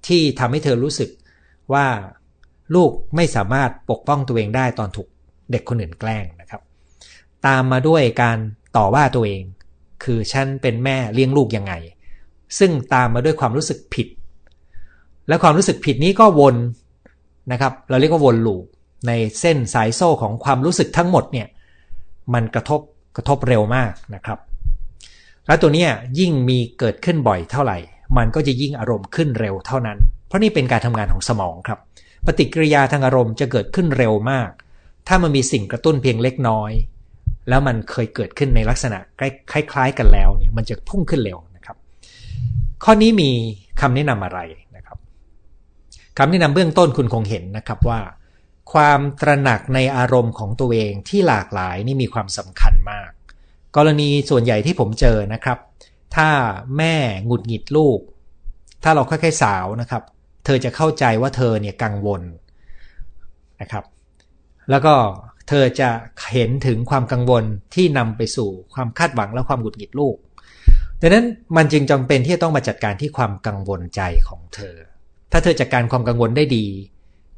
[0.07, 1.09] ที่ทำให้เธอรู้สึก
[1.73, 1.87] ว่า
[2.75, 5.07] ลูกไม่สามารถปกป้องตัวเองได้ตอนถูก
[5.51, 6.61] เด็กคนอื่นแกล้งนะครับ
[7.45, 8.37] ตามมาด้วยการ
[8.77, 9.43] ต่อว่าตัวเอง
[10.03, 11.73] คือฉันเป็นแม่เลี้ยงลูกยังไง
[12.59, 14.07] ซึ่งตามมาด้วยความรู้สึกผิด
[15.27, 16.55] และความรู้สึกผิดนี้ก็วน
[17.51, 18.63] นะครับ เราเรียกว่าวนลูป
[19.07, 21.47] ในเส้นสายโซ่ของความรู้สึกทั้งหมดเนี่ย
[22.33, 22.79] มันกระทบ
[23.15, 24.39] กระทบเร็วมากนะครับ
[25.47, 25.85] แล้วตัวนี้
[26.19, 27.77] ยิ่งมีเกิดขึ้นบ่อยเท่าไหร่
[28.17, 29.97] มันก็จะยิ่งอารมณ์ขึ้นเร็วเท่านั้น
[30.27, 31.79] เพราะนี่เป็นการทำงานของสมองครับ
[32.25, 34.49] ปฏิกิริยาทางอารมณ์จะเกิดขึ้นเร็วมาก
[35.07, 36.71] ถ้ามันมีสิ่งกระตุ้นเพียงเล็กน้อย
[37.49, 38.97] แล้วมันเคยเกิดขึ้นในลักษณะ
[39.51, 41.77] คล้ายๆกันแล้วเนี่ยมันจะพุ่งขึ้นเร็วนะครับ
[42.83, 43.29] ข้อนี้มี
[43.81, 44.39] คำแนะนำอะไร
[44.75, 44.83] นะ
[46.17, 47.99] คำแนะนำเบื้องต้นคุณคงเห็นนะครับว่า
[48.73, 53.09] ความตระหนักในอารมณ์ของตัวเองที่หลากหลายนี่มีความสำคัญมาก
[53.75, 55.57] กรณีส่วนใหญ่ที่ผมเจอนะครับ
[56.15, 56.29] ถ้า
[56.77, 56.95] แม่
[57.25, 57.99] หงุดหงิดลูก
[58.83, 60.03] ถ้าเราค่อยๆสาวนะครับ
[60.45, 62.21] เธอจะเข้าใจว่าเธอเนี่ยกังวล
[63.61, 63.83] นะครับ
[64.69, 64.93] แล้วก็
[65.49, 65.89] เธอจะ
[66.33, 67.43] เห็นถึงความกังวล
[67.75, 70.15] ที่นำไปสู่ความคาดหวังและความหงุดหงิดลูก
[71.01, 71.25] ดังนั้น
[71.57, 74.75] มันจึงจำเป็นที่จะต้องมาจัดการที่ความกังวลใจของเธอ
[75.31, 76.65] ถ้าเธอจัดการความกังวลได้ดี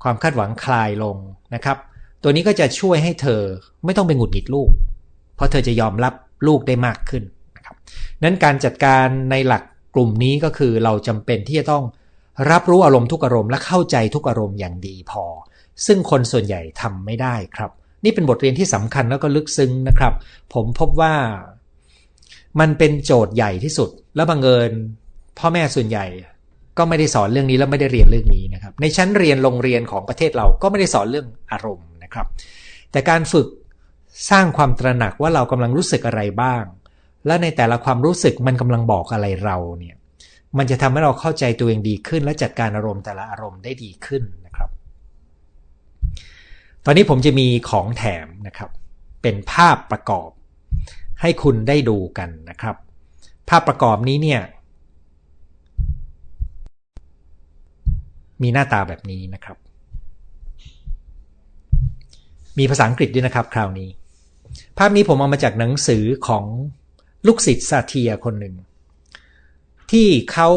[0.04, 1.18] ความคาดหวังคลายลง
[1.56, 1.78] นะครับ
[2.24, 3.42] ตัวนี้ก็จะช่วยให้เธอ
[3.86, 4.70] ไม่ต้องไปหงุดหงิดลูก
[5.36, 6.14] เพราะเธอจะยอมรับ
[6.48, 7.24] ลูกได้มากขึ้น
[8.24, 9.64] นั้นการจัดการในหลัก
[9.96, 11.84] กลุ่มนี้ก็คือเราจำเป็นที่จะต้อง
[12.52, 15.24] รับรู้อารมณ์ทุกอารมณ์และเข้าใจทุกอารมณ์อย่างดีพอ
[15.86, 17.72] ซึ่งคนส่วนใหญ่ทำไม่ได้ครับ
[18.04, 20.14] นี่เป็นบทเรียนที่สำคัญแล้วก็ลึกซึ้งนะครับ
[20.54, 21.14] ผมพบว่า
[22.60, 24.72] มันเป็นโจทย์ใหญ่ที่สุด และบังเอิญ
[25.40, 26.06] พ่อแม่ส่วนใหญ่
[26.78, 32.28] ก็ไม่ได้สอนเรื่องนี้แล้วไม่ได้เรียนเรื่องนี้นะครับ ในชั้นเรียนโรงเรียนของประเทศเราก็ไม่ได้สอนเรื่องอารมณ์นะครับ
[32.92, 33.48] แต่การฝึก
[34.30, 36.64] สร้างความตระหนักว่าเรากำลังรู้สึกอะไรบ้าง
[37.28, 39.96] และในแต่ละความรู้สึกมันกำลังบอกอะไรเราเนี่ย
[40.58, 44.70] มันจะทำให้เราเข้าใจตัวเองดีขึ้น และจัดการอารมณ์แต่ละอารมณ์ได้ดีขึ้นนะครับ
[46.86, 48.70] ตอนนี้ผมจะมีของแถมนะครับ
[49.22, 50.30] เป็นภาพประกอบ
[51.22, 52.76] ให้คุณได้ดูกันนะครับ
[53.50, 54.42] ภาพประกอบนี้เนี่ย
[58.42, 59.58] มีหน้าตาแบบนี้นะครับ
[62.58, 63.90] มีภาษาอังกฤษด้วยนะครับ คราวนี้
[64.78, 66.46] ภาพนี้ผมเอามาจากหนังสือของ
[67.28, 68.56] ลูกศิษย์ซาเทียคนหนึ่ง
[69.92, 70.50] ที่เขา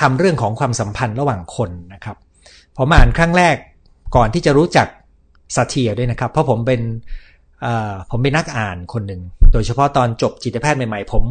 [0.00, 2.16] ทำเรื่องของความสัมพันธ์ระหว่างคนนะครับ
[2.78, 3.56] ผมอ่านครั้งแรก
[4.16, 4.86] ก่อนที่จะรู้จัก
[5.56, 6.80] ซาเทียด้วยนะครับ เพราะผมเป็น
[8.10, 9.20] ผมเป็นนักอ่านคนหนึ่ง
[9.52, 11.24] โดยเฉพาะตอนจบจิตแพทย์ใหม่ๆ ผม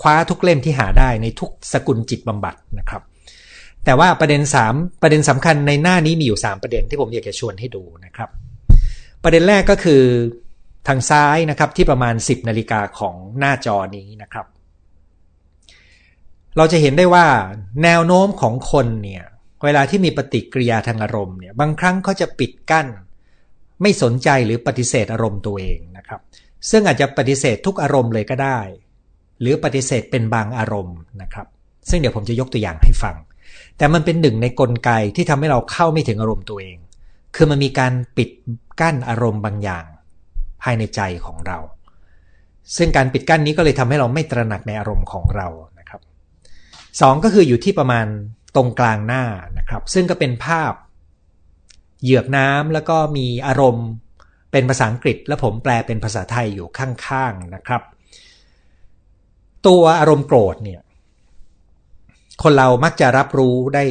[0.00, 3.02] คว้าทุกเล่มที่หาได้ในทุกสกุลจิตบำบัดนะครับ
[3.84, 8.30] แต่ว่าประเด็น 3 ประเด็นสำคัญในหน้านี้มีอยู่ 3 ประเด็นที่ผมอยากจะชวนให้ดูนะครับ
[9.22, 10.02] ประเด็นแรกก็คือ
[10.88, 14.46] ทางซ้ายนะครับที่ประมาณ 10 นาฬิกาของหน้าจอนี้นะครับ
[16.56, 17.26] เราจะเห็นได้ว่า
[17.84, 19.24] แนวโน้มของคนเนี่ย
[19.64, 22.86] เวลาที่มีปฏิกิริยาทางอารมณ์เนี่ยบางครั้งเขาจะปิดกั้น
[23.82, 26.20] ไม่สนใจหรือปฏิเสธอารมณ์ตัวเองนะครับ
[26.70, 28.60] ซึ่งอาจจะปฏิเสธทุกอารมณ์เลยก็ได้
[29.40, 31.46] หรือปฏิเสธเป็นบางอารมณ์นะครับ
[31.88, 33.16] ซึ่งเดี๋ยวผมจะยกตัวอย่างให้ฟัง
[33.78, 36.76] แต่มันเป็นหนึ่งในกลไกที่ทำให้เราเข้าไม่ถึงอารมณ์ตัวเอง
[37.36, 38.30] คือมันมีการปิด
[38.80, 39.84] กั้นอารมณ์บางอย่าง
[40.62, 41.58] ภายในใจของเรา
[42.76, 45.48] ซึ่งการปิดกั้นนี้ก็เลยทำให้เราไม่ตระหนักในอารมณ์ของเรา
[45.78, 46.00] นะครับ
[47.00, 48.06] สองก็คืออยู่ที่ประมาณ
[48.54, 49.24] ตรงกลางหน้า
[49.58, 50.72] นะครับ ซึ่งก็เป็นภาพ
[52.02, 53.88] เหยือกน้ำแล้วก็มีอารมณ์
[54.52, 57.82] เป็นภาษาอังกฤษ และผมแปลเป็นภาษาไทยอยู่ข้างๆนะครับ
[59.66, 60.80] ตัวอารมณ์โกรธเนี่ย
[62.42, 63.84] คนเรามักจะรับรู้ได้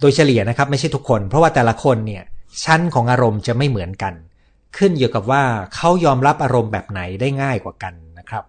[0.00, 2.22] โดยเฉลี่ยนะครับ ไม่ใช่ทุกคน เพราะว่าแต่ละคนเนี่ย
[2.64, 4.14] ชั้นของอารมณ์จะไม่เหมือนกัน
[4.76, 5.42] ขึ้นอยู่กับว่า
[5.74, 8.44] เขายอมรับอารมณ์แบบไหนได้ง่ายกว่ากันนะครับ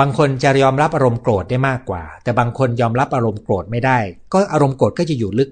[0.00, 3.98] บางคนจะยอมรับอารมณ์โกรธได้มากกว่า แต่บางคนยอมรับอารมณ์โกรธไม่ได้
[4.32, 5.50] ก็อารมณ์โกรธก็จะอยู่ลึก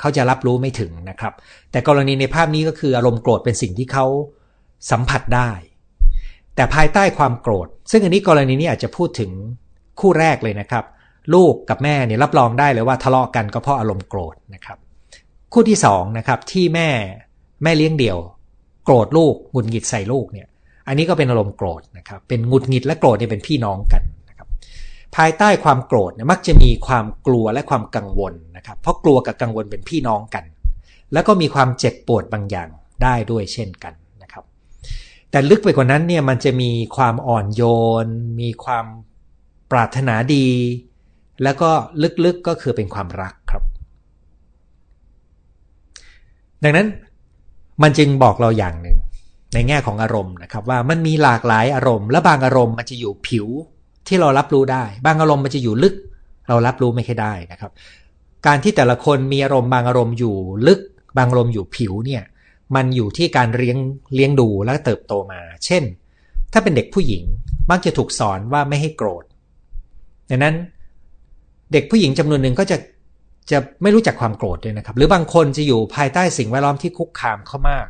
[0.00, 1.32] เขาจะรับรู้ไม่ถึงนะครับ
[1.70, 4.06] แต่กรณีในภาพนี้ก็คืออารมณ์โกรธเป็นสิ่งที่เขา
[4.90, 5.50] สัมผัสได้
[6.54, 9.30] แต่ภายใต้ความโกรธ ซึ่งอันนี้กรณีนี้อาจจะพูดถึง
[10.00, 10.84] คู่แรกเลยนะครับ
[11.34, 14.78] ลูกกับแม่เนี่ยรับรองได้เลยว่าทะเลาะกันก็เพราะอารมณ์โกรธนะครับ
[15.52, 16.88] คู่ที่2นะครับที่แม่
[17.62, 18.18] แม่เลี้ยงเดี่ยว
[18.90, 20.46] โกรธลูกหงุดหงิดใส่ลูกเนี่ย
[20.88, 24.48] อันนี้ก็เป็นอารมณ์โกรธนะครับ เป็นหงุดหงิดและโกรธเนี่ยเป็นพี่น้องกันนะครับ
[25.16, 30.44] ภายใต้ความโกรธเนี่ยมักจะมีความกลัวและความกังวลนะครับ เพราะกลัวกับกังวลเป็นพี่น้องกัน
[31.12, 32.68] แล้วก็มีความเจ็บปวดบางอย่าง
[33.02, 34.44] ได้ด้วยเช่นกันนะครับ
[35.30, 37.62] แต่ลึกไปกว่านั้นเนี่ยมันจะมีความอ่อนโย
[38.04, 38.06] น
[38.40, 38.86] มีความ
[39.70, 40.46] ปรารถนาดี
[41.42, 41.70] แล้วก็
[42.24, 43.62] ลึกๆก็คือเป็นความรักครับ
[46.64, 46.88] ดังนั้น
[47.82, 48.98] มันจึงบอกเราอย่างหนึ่ง
[49.54, 53.46] ในแง่ของอารมณ์นะครับ ว่ามันมีหลากหลายอารมณ์ และบางอารมณ์มันจะอยู่ผิว
[54.08, 55.94] ที่เรารับรู้ได้ บางอารมณ์มันจะอยู่ลึก
[56.48, 57.70] เรารับรู้ไม่ค่ได้นะครับ
[58.46, 60.36] การที่แต่ละคนมีอารมณ์บางอารมณ์อยู่
[60.66, 60.80] ลึก
[61.16, 62.22] บางอารมณ์อยู่ผิวเนี่ย
[62.74, 63.78] มันอยู่ที่การเลี้ยง
[64.14, 65.82] เลี้ยงดูและเติบโตมา เช่น
[66.52, 67.22] ถ้าเป็นเด็กผู้หญิง
[67.70, 69.24] มักจะถูกสอนว่าไม่ให้โกรธ
[70.30, 70.54] ดังนั้น
[71.72, 72.76] เด็กผู้หญิงจำนวนหนึ่งก็จะ
[73.50, 77.86] จะไม่รู้จักความโกรธด้วยนะครับ หรือบางคนจะอยู่ภายใต้สิ่งแวดล้อมที่คุกคามเขามาก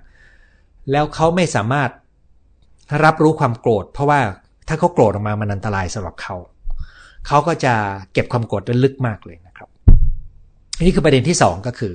[0.93, 1.91] แล้วเขาไม่สามารถ
[3.05, 4.21] รับรู้ความโกรธ เพราะว่า
[4.69, 6.37] ถ้าเขาโกรธออกมามันอันตรายสำหรับเขา
[7.27, 7.75] เขาก็จะ
[8.13, 9.69] เก็บความโกรธได้ลึกมากเลยนะครับ
[10.85, 11.95] นี่คือประเด็นที่สองก็คือ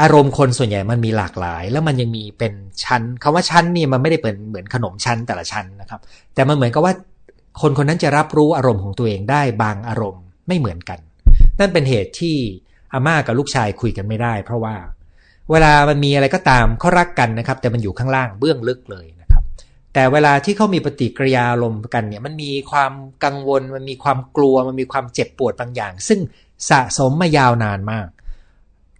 [0.00, 2.52] อารมณ์คนส่วนใหญ่มันมีหลากหลาย แล้วมันยังมีเป็น
[2.84, 6.00] ชั้นคำว่าชั้นนี่มันไม่ได้เป็นเหมือนขนมชั้นแต่ละชั้นนะครับ
[6.34, 6.94] แต่มันเหมือนกับว่า
[7.60, 10.98] คนคนนั้นจะรับรู้อารมณ์ของตัวเองได้บางอารมณ์ไม่เหมือนกัน
[11.60, 12.36] นั่นเป็นเหตุที่
[12.92, 14.76] อาม่ากับลูกชายคุยกันไม่ได้ เพราะว่า
[15.50, 19.42] เวลามันมีอะไรก็ตามเขารักกันนะครับ แต่มันอยู่ข้างล่างเบื้องลึกเลยนะครับ
[19.94, 22.92] แต่เวลาที่เขามีปฏิกิริยาลมกันเนี่ยมันมีความ
[23.24, 26.20] กังวล มันมีความกลัว มันมีความเจ็บปวดบางอย่าง ซึ่ง
[26.70, 28.08] สะสมมายาวนานมาก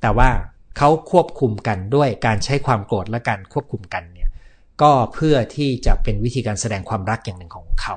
[0.01, 0.31] แต่ว่า
[0.79, 4.29] เขาควบคุมกันด้วยการใช้ความโกรธและการควบคุมกันเนี่ย
[4.83, 7.97] ก็เพื่อที่จะเป็นวิธีการแสดงความรักอย่างหนึ่งของเขา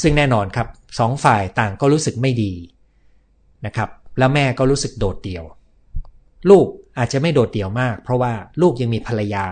[0.00, 2.52] ซึ่งแน่นอนครับสองฝ่ายต่างก็รู้สึกไม่ดี
[3.66, 5.44] นะครับ แล้วแม่ก็รู้สึกโดดเดี่ยว
[6.50, 6.66] ลูก
[6.98, 9.46] อาจจะไม่โดดเดี่ยวมาก เพราะว่าลูกยังมีภรรยา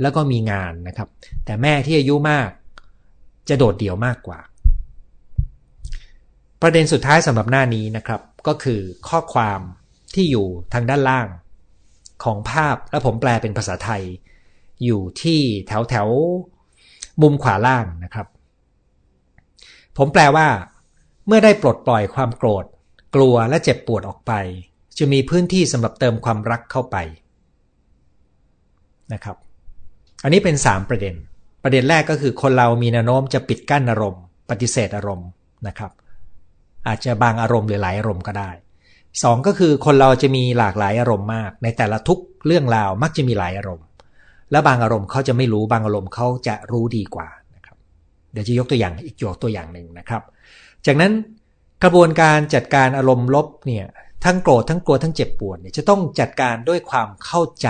[0.00, 1.08] แล้วก็มีงานนะครับ
[1.44, 2.48] แต่แม่ที่อายุมาก
[3.48, 4.40] จะโดดเดี่ยวมากกว่า
[6.62, 9.60] ประเด็นสุดท้ายสำหรับหน้านี้นะครับ ก็คือข้อความ
[10.14, 11.28] ที่อยู่ทางด้านล่าง
[12.24, 14.02] ของภาพและผมแปลเป็นภาษาไทย
[14.84, 16.08] อยู่ที่แถวแถว
[17.22, 18.26] มุมขวาล่างนะครับ
[19.98, 20.46] ผมแปลว่า
[21.26, 22.64] เมื่อได้ปลดปล่อยความโกรธ
[23.14, 24.32] กลัวและเจ็บปวดออกไป
[24.98, 26.96] จะมีพื้นที่สำหรับเติมความรักเข้าไป
[29.12, 29.36] นะครับ
[30.22, 31.14] อันนี้เป็น 3 ประเด็น
[31.62, 35.28] ประเด็นแรกก็คือคนเรามีแนวโน้มจะปิดกั้นอารมณ์ ปฏิเสธอารมณ์
[35.66, 35.92] นะครับ
[36.86, 38.50] อาจจะบางอารมณ์หรือหลายอารมณ์ก็ได้
[38.98, 43.86] 2 ก็คือคนเราจะมีหลากหลายอารมณ์มาก ในแต่ละทุกเรื่องราวมักจะมีหลายอารมณ์
[44.50, 47.76] และบางอารมณ์เขาจะไม่รู้บางอารมณ์เขาจะรู้ดีกว่านะครับ
[48.32, 50.22] เดี๋ยวจะยกตัวอย่างอีกยกตัวอย่างหนึ่งนะครับ
[50.86, 51.12] จากนั้น
[51.82, 53.86] กระบวนการจัดการอารมณ์ลบเนี่ย
[54.24, 57.68] ทั้งโกรธทั้งกลัวทั้งเจ็บปวดเนี่ยจะต้องจัดการด้วยความเข้าใจ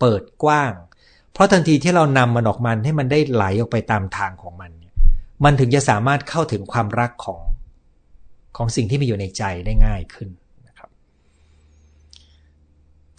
[0.00, 0.72] เปิดกว้าง
[1.32, 4.94] เพราะทันทีที่เรานำมันออกมันให้มันได้ไหลออกไปตามทางของมันเนี่ย
[5.44, 7.42] มันถึงจะสามารถเข้าถึงความรักของ
[8.56, 10.28] ของสิ่งที่มีอยู่ในใจได้ง่ายขึ้น
[10.66, 10.90] นะครับ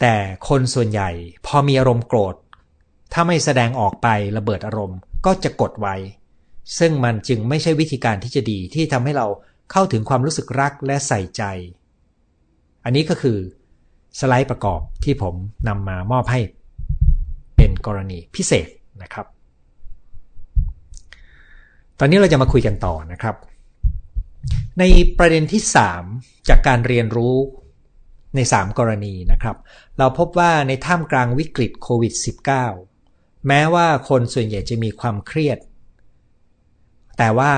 [0.00, 0.14] แต่
[0.48, 1.10] คนส่วนใหญ่
[1.46, 2.34] พอมีอารมณ์โกรธ
[3.12, 5.94] ถ้าไม่แสดงออกไประเบิดอารมณ์ก็จะกดไว้
[6.78, 9.26] ซึ่งมันจึงไม่ใช่วิธีการที่จะดีที่ทำให้เรา
[9.72, 11.42] เข้าถึงความรู้สึกรักและใส่ใจ
[12.84, 13.38] อันนี้ก็คือ
[14.18, 15.34] สไลด์ประกอบที่ผม
[15.68, 16.40] นำมามอบให้
[17.56, 18.68] เป็นกรณีพิเศษ
[19.02, 19.26] นะครับ
[21.98, 23.36] ตอนนี้เราจะมาคุยกันต่อนะครับ
[24.78, 24.84] ใน
[25.18, 25.62] ประเด็นที่
[26.04, 27.36] 3 จากการเรียนรู้
[28.36, 29.56] ใน 3 กรณีนะครับ
[29.98, 32.14] เราพบว่าในท่ามกลางวิกฤตโควิด
[32.80, 35.58] -19 แม้ว่าคนส่วนใหญ่จะมีความเครียด
[37.18, 37.52] แต่ว่า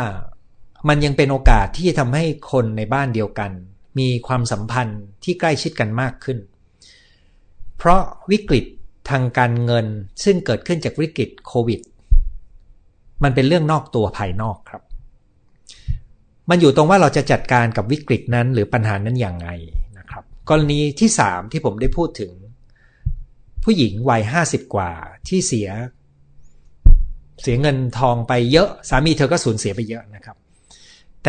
[0.88, 3.50] มันยังเป็นโอกาสที่จะทำให้คนในบ้านเดียวกัน
[3.98, 6.38] มีความสัมพันธ์ที่ใกล้ชิดกันมากขึ้น
[7.76, 8.64] เพราะวิกฤต
[9.10, 9.86] ทางการเงิน
[10.24, 11.80] ซึ่งเกิดขึ้นจากวิกฤตโควิด
[13.22, 14.82] มันเป็นเรื่องนอกตัวภายนอกครับ
[16.50, 19.50] มันอยู่ตรงว่าเราจะจัดการกับวิกฤตนั้นหรือปัญหานั้นอย่างไร
[19.98, 22.32] นะครับ กรณีที่ 3 ที่ผมได้พูดถึง
[23.64, 24.90] ผู้หญิงวัย 50 กว่า
[25.28, 25.68] ที่เสีย
[27.42, 30.36] เสียเงินทองไปเยอะ สามีเธอก็สูญเสียไปเยอะนะครับ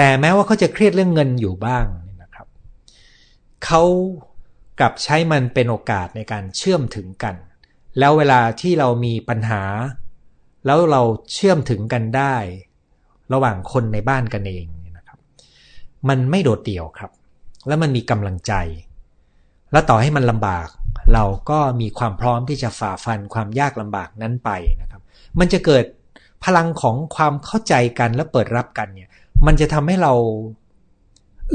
[0.01, 1.85] แต่แม้ว่าเขาจะเครียดเรื่องเงินอยู่บ้าง
[2.21, 2.47] นะครับ
[3.65, 3.81] เขา
[4.79, 7.35] กลับใช้มันเป็นโอกาสในการเชื่อมถึงกัน
[7.99, 9.63] แล้วเวลาที่เรามีปัญหา
[10.65, 11.01] แล้วเรา
[11.33, 12.35] เชื่อมถึงกันได้
[13.33, 14.65] ระหว่างคนในบ้านกันเอง
[14.97, 15.19] นะครับ
[16.09, 17.11] มันไม่โดดเดี่ยวครับ
[17.67, 18.53] แล้วมันมีกำลังใจ
[19.71, 20.67] และต่อให้มันลำบาก
[21.13, 24.49] เราก็มีความพร้อมที่จะฝ่าฟันความยากลำบากนั้นไป
[24.81, 25.01] นะครับ
[25.39, 25.85] มันจะเกิด
[26.45, 29.08] พลังของความเข้าใจกันและเปิดรับกันเนี่ย
[29.47, 30.13] มันจะทำให้เรา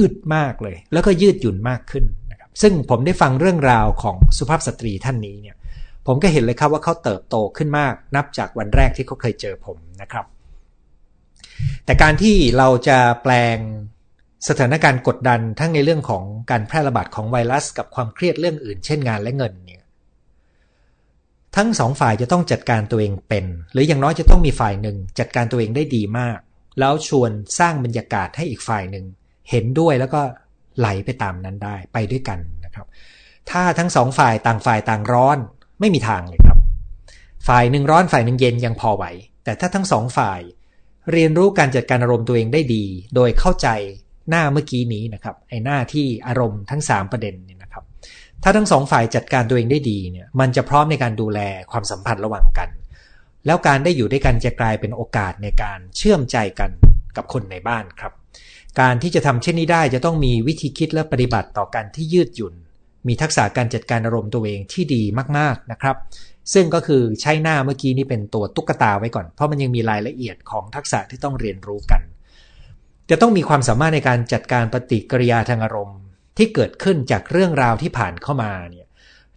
[0.01, 5.57] อึดมากเลย แล้วก็ยืดหยุ่นมากขึ้นนะครับซึ่งผมได้ฟังเรื่องราวของสุภาพสตรีท่านนี้เนี่ย
[6.07, 10.27] ผมก็เห็นเลยครับว่าเขาเติบโตขึ้นมากนับจากวันแรกที่เขาเคยเจอผมนะครับ
[11.85, 13.59] แต่การที่เราจะแปลง
[14.49, 19.83] สถานการณ์กดดันทั้งในเรื่องของการแพร่ระบาดของไวรัส กับความเครียดเรื่องอื่น เช่นงานและเงินเนี่ย
[21.57, 26.39] ทั้งสองฝ่ายจะต้องจัดการตัวเองเป็น หรืออย่างน้อยจะต้องมีฝ่ายหนึ่งจัดการตัวเองได้ดีมาก
[26.79, 29.05] แล้วชวนสร้างบรรยากาศให้อีกฝ่ายหนึ่ง
[29.51, 30.23] เห็นด้วยแล้วก็
[30.79, 32.87] ไหลไปตามนั้นได้ไปด้วยกันนะครับ
[33.51, 35.39] ถ้าทั้งสองฝ่ายต่างฝ่ายต่างร้อน
[35.81, 36.59] ไม่มีทางเลยครับ
[37.49, 39.05] ฝ่ายหนึ่งร้อนฝ่ายหนึ่งเย็นยังพอไหว
[39.45, 40.41] แต่ถ้าทั้งสองฝ่าย
[41.13, 42.85] เรียนรู้การจัดการอารมณ์ตัวเองได้ดี
[43.15, 43.69] โดยเข้าใจ
[44.31, 47.85] หน้าเมื่อกี้นี้นะครับไอ้หน้าที่อารมณ์ทั้ง 3 ประเด็นเนี่ยนะครับ
[48.43, 52.69] ถ้าทั้งสองฝ่ายจัดการตัวเองได้ดีเนี่ยมันจะพร้อมในการดูแลความสัมพันธ์ระหว่างกัน
[53.47, 56.71] แล้วการได้อยู่ด้วยกันจะกลายเป็นโอกาสในการเชื่อมใจกัน
[57.17, 58.13] กับคนในบ้านครับ
[58.81, 62.55] การที่จะทำเช่นนี้ได้จะต้องมีวิธีคิดและปฏิบัติต่อกันที่ยืดหยุ่น
[63.07, 65.03] มีทักษะการจัดการอารมณ์ตัวเองที่ดี
[65.39, 65.97] มากๆนะครับ
[66.55, 72.03] ซึ่งก็คือใช้หน้าเมื่อกี้นี้เป็นตัวตุ๊กตาไว้ก่อน เพราะมันยังมีรายละเอียดของทักษะที่ต้องเรียนรู้กัน
[73.11, 75.99] จะต้องมีความสามารถในการจัดการปฏิกิริยาทางอารมณ์
[76.37, 78.87] ที่เกิดขึ้นจากเรื่องราวที่ผ่านเข้ามาเนี่ย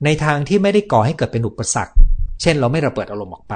[0.06, 1.93] ในทางที่ไม่ได้ก่อให้เกิดเป็นอุปสรรค
[2.41, 3.56] เช่น เราไม่ระเบิดอารมณ์ออกไป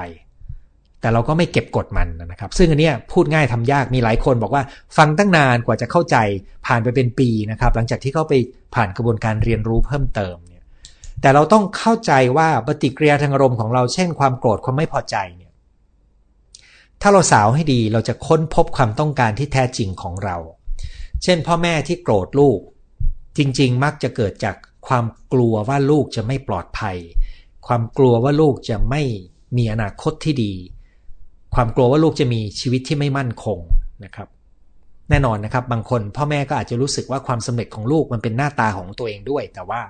[1.02, 4.64] แต่เราก็ไม่เก็บกดมันนะครับ ซึ่งอันนี้พูดง่ายทำยากมีหลายคนบอกว่า
[4.98, 6.18] ฟังตั้งนานกว่าจะเข้าใจ
[6.66, 8.34] ผ่านไปเป็นปีนะครับ หลังจากที่เขาไป
[8.76, 10.64] ผ่านกระบวนการเรียนรู้เพิ่มเติมเนี่ย
[11.22, 15.52] แต่เราต้องเข้าใจว่าปฏิกิริยาทางอารมณ์ของเราเช่นความโกรธความไม่พอใจเนี่ย
[17.02, 20.38] ถ้าเราสาวให้ดีเราจะค้นพบความต้องการที่แท้จริงของเรา
[21.24, 22.60] เช่น พ่อแม่ที่โกรธลูก
[23.38, 24.56] จริง ๆ มักจะเกิดจาก
[24.88, 26.98] ความกลัวว่าลูกจะไม่ปลอดภัย
[27.68, 29.02] ความกลัวว่าลูกจะไม่
[29.58, 30.54] มีอนาคตที่ดี
[31.56, 33.60] ความกลัวว่าลูกจะมีชีวิตที่ไม่มั่นคง
[34.06, 34.28] นะครับ
[35.10, 39.82] แน่นอนนะครับ บางคนพ่อแม่ก็อาจจะรู้สึกว่าความสำเร็จของลูกมันเป็นหน้าตาของตัวเองด้วย แต่ว่า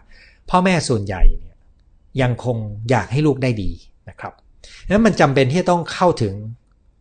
[0.50, 1.56] พ่อแม่ส่วนใหญ่เนี่ย
[2.22, 2.58] ยังคง
[2.90, 3.72] อยากให้ลูกได้ดี
[4.10, 4.34] นะครับ
[4.90, 6.34] นั้นมันจำเป็นที่จะต้องเข้าถึง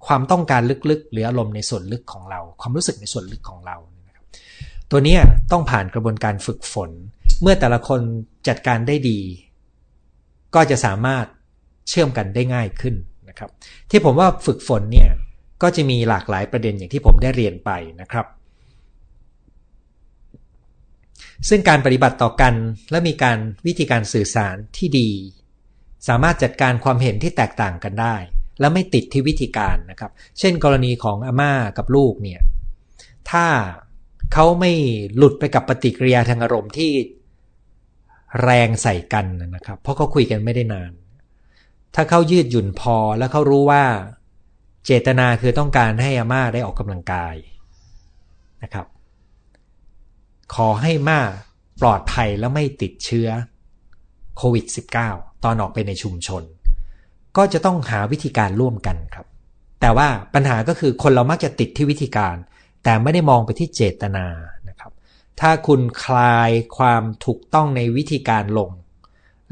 [0.06, 4.24] ความต้องการลึกๆ หรืออารมณ์ในส่วนลึกของเรา ความรู้สึกในส่วนลึกของเรานะครับ
[4.90, 5.16] ตัวนี้
[5.52, 6.90] ต้องผ่านกระบวนการฝึกฝน
[7.42, 8.00] เมื่อแต่ละคน
[8.48, 9.18] จัดการได้ดี
[10.54, 11.26] ก็จะสามารถ
[11.88, 13.50] เชื่อมกันได้ง่ายขึ้นะครับ
[13.90, 15.10] ที่ผมว่าฝึกฝนเนี่ย
[15.62, 18.26] ก็จะมีหลากหลายประเด็นอย่างที่ผมได้เรียนไปนะครับ
[21.48, 22.54] ซึ่งการปฏิบัติต่อกัน
[22.90, 25.10] และมีการวิธีการสื่อสารที่ดี
[26.08, 28.16] สามารถจัดการความเห็นที่แตกต่างกันได้
[28.60, 32.40] และไม่ติดที่วิธีการนะครับ เช่น กรณีของอาม่ากับลูกเนี่ย
[33.30, 33.46] ถ้า
[34.32, 34.72] เขาไม่
[35.16, 36.90] หลุดไปกับปฏิกิริยาทางอารมณ์ที่
[38.42, 40.92] แรงใส่กันนะครับ เพราะเขาคุยกันไม่ได้นาน
[41.94, 43.84] ถ้าเขายืดหยุ่นพอแล้วเขารู้ว่า
[44.84, 47.34] เจตนาคือต้องการให้อาม่าได้ออกกำลังกาย
[48.62, 48.86] นะครับ
[50.54, 51.20] ขอให้ม่า
[51.80, 53.28] ปลอดภัยแล้วไม่ติดเชื้อ
[54.36, 54.64] โควิด
[55.04, 56.42] -19 ตอนออกไปในชุมชน
[57.36, 59.26] ก็จะต้องหาวิธีการร่วมกันครับ
[59.80, 62.36] แต่ว่าปัญหาก็คือคนเรามักจะติดที่วิธีการ
[62.84, 64.26] แต่ไม่ได้มองไปที่เจตนา
[64.68, 64.92] นะครับ
[65.40, 68.70] ถ้าคุณคลายความถูกต้องในวิธีการลง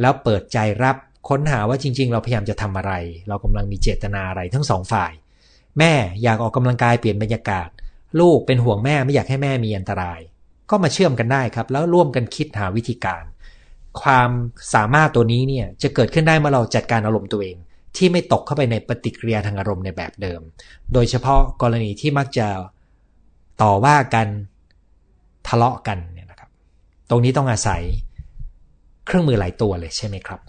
[0.00, 0.96] แล้วเปิดใจรับ
[1.28, 2.92] ค้นหาว่าจริง ๆ เราพยายามจะทำอะไร
[3.28, 5.12] เรากำลังมีเจตนาอะไรทั้งสองฝ่าย
[5.78, 7.68] แม่อยากออกกำลังกายเปลี่ยนบรรยากาศ
[8.20, 10.20] ลูกเป็นห่วงแม่ไม่อยากให้แม่มีอันตราย
[10.70, 13.24] ก็มาเชื่อมกันได้ครับ แล้วร่วมกันคิดหาวิธีการ
[14.02, 14.30] ความ
[14.74, 17.56] สามารถตัวนี้เนี่ยจะเกิดขึ้นได้เมื่อเราจัดการอารมณ์ตัวเอง
[17.96, 20.40] ที่ไม่ตกเข้าไปในปฏิกิริยาทางอารมณ์ในแบบเดิม
[20.92, 22.48] โดยเฉพาะกรณีที่มักจะ
[23.62, 24.28] ต่อว่ากัน
[25.48, 26.50] ทะเลาะกันเนี่ยนะครับ
[27.10, 27.82] ตรงนี้ต้องอาศัย
[29.06, 30.40] เครื่องมือหลายตัวเลยใช่ไหมครับ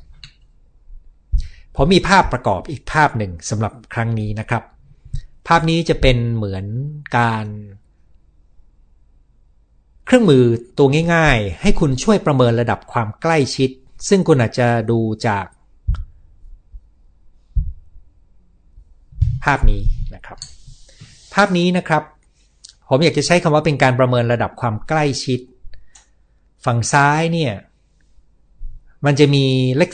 [1.82, 4.64] ผมมีภาพประกอบอีกภาพหนึ่งสำหรับครั้งนี้นะครับ
[5.48, 6.66] ภาพนี้จะเป็นเหมือน
[7.18, 7.46] การ
[10.06, 10.44] เครื่องมือ
[10.78, 13.70] ตัวง่าย ๆ ให้คุณช่วยประเมินระดับความใกล้ชิด
[14.10, 15.46] ซึ่งคุณอาจจะดูจาก
[19.44, 19.82] ภาพนี้
[20.16, 20.38] นะครับ
[21.34, 22.04] ภาพนี้นะครับ
[22.90, 25.40] ผมอยากจะใช้คำว่าเป็นการประเมินระดับความใกล้ชิด
[26.66, 27.54] ฝั่งซ้ายเนี่ย
[29.06, 29.44] มันจะมี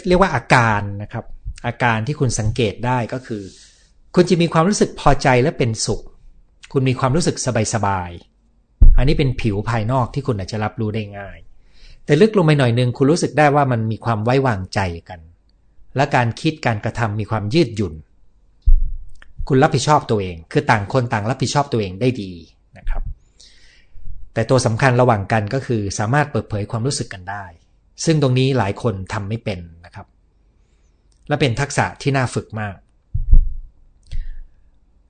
[0.08, 1.26] เรียกว่าอาการนะครับ
[1.66, 3.44] อาการที่คุณสังเกตได้ก็คือ
[4.16, 6.02] คุณจะมีความรู้สึกพอใจและเป็นสุข
[6.72, 7.38] คุณมีความรู้สึก
[7.74, 11.38] สบายๆอันนี้เป็นผิวภายนอกที่คุณอาจจะรับรู้ได้ง่าย
[12.06, 15.20] แต่ลึกลงไปหน่อยนึงคุณรู้สึกได้ว่ามันมีความไว้วางใจกัน
[15.96, 17.94] และการคิดการกระทำมีความยืดหยุ่น
[19.48, 22.32] คุณรับผิดชอบตัวเอง คือต่างคนต่างรับผิดชอบตัวเองได้ดี
[22.78, 23.04] นะครับ
[24.34, 27.46] แต่ตัวสำคัญระหว่างกันก็คือสามารถเปิดเผยความรู้สึกกันได้
[28.06, 30.06] ซึ่งตรงนี้หลายคนทำไม่เป็นนะครับ
[31.28, 32.76] และเป็นทักษะที่น่าฝึกมาก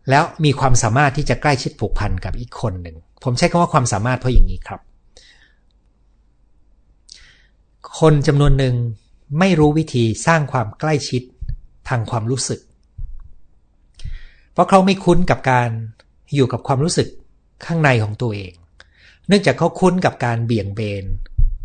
[0.09, 4.81] แล้วมีความสามารถที่จะใกล้ชิดผูกพันกับอีกคนหนึ่ง ผมใช้คำว่าความสามารถเพราะอย่างนี้ครับ
[7.99, 8.75] คนจำนวนหนึ่ง
[9.39, 11.21] ไม่รู้วิธีสร้างความใกล้ชิด
[11.89, 12.59] ทางความรู้สึก
[14.53, 15.69] เพราะเขาไม่คุ้นกับการ
[16.35, 17.07] อยู่กับความรู้สึก
[17.65, 18.53] ข้างในของตัวเอง
[19.27, 21.05] เนื่องจากเขาคุ้นกับการเบี่ยงเบน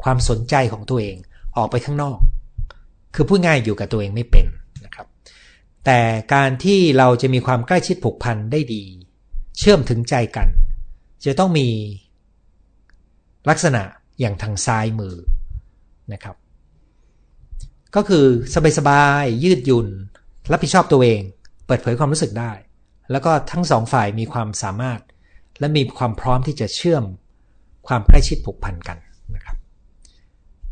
[0.03, 1.17] ความสนใจของตัวเอง
[1.57, 2.19] ออกไปข้างนอก
[3.15, 4.47] คือพูดง่ายอยู่กับตัวเองไม่เป็น
[4.85, 5.07] นะครับ
[5.85, 6.01] แต่
[6.35, 8.85] การที่เราจะมีความใกล้ชิดผูกพันได้ดี
[9.59, 10.49] เชื่อมถึงใจกัน
[11.25, 11.69] จะต้องมี
[13.51, 13.83] ลักษณะ
[14.21, 15.17] อย่างทางซ้ายมือ
[16.13, 16.37] นะครับ
[17.97, 18.25] ก็คือ
[18.79, 19.89] สบายๆยืดหยุ่น
[20.53, 21.21] รับผิดชอบตัวเอง
[21.67, 22.53] เปิดเผยความรู้สึกได้
[23.11, 25.01] แล้วก็ทั้งสองฝ่ายมีความสามารถ
[25.59, 27.05] และมีความพร้อมที่จะเชื่อม
[27.89, 28.99] ความใกล้ชิดผูกพันกัน
[29.35, 29.57] นะครับ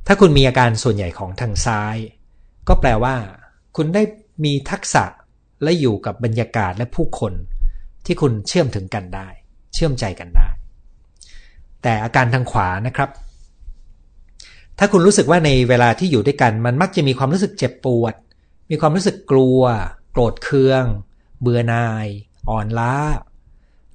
[0.06, 1.96] ถ้าคุณมีอาการส่วนใหญ่ของทางซ้าย
[2.68, 3.14] ก็แปลว่า
[3.76, 4.02] คุณได้
[4.44, 5.04] มีทักษะ
[5.62, 7.32] และอยู่กับบรรยากาศและผู้คน
[8.06, 9.28] ที่คุณเชื่อมถึงกันได้
[9.74, 10.48] เชื่อมใจกันได้
[11.82, 13.10] แต่อาการทางขวานะครับ
[14.78, 18.14] ถ้าคุณรู้สึกว่าในเวลาที่อยู่ด้วยกัน มันมักจะมีความรู้สึกเจ็บปวด
[18.70, 19.60] มีความรู้สึกกลัว
[20.12, 20.84] โกรธเคือง
[21.40, 22.06] เบื่อนาย
[22.50, 22.94] อ่อนล้า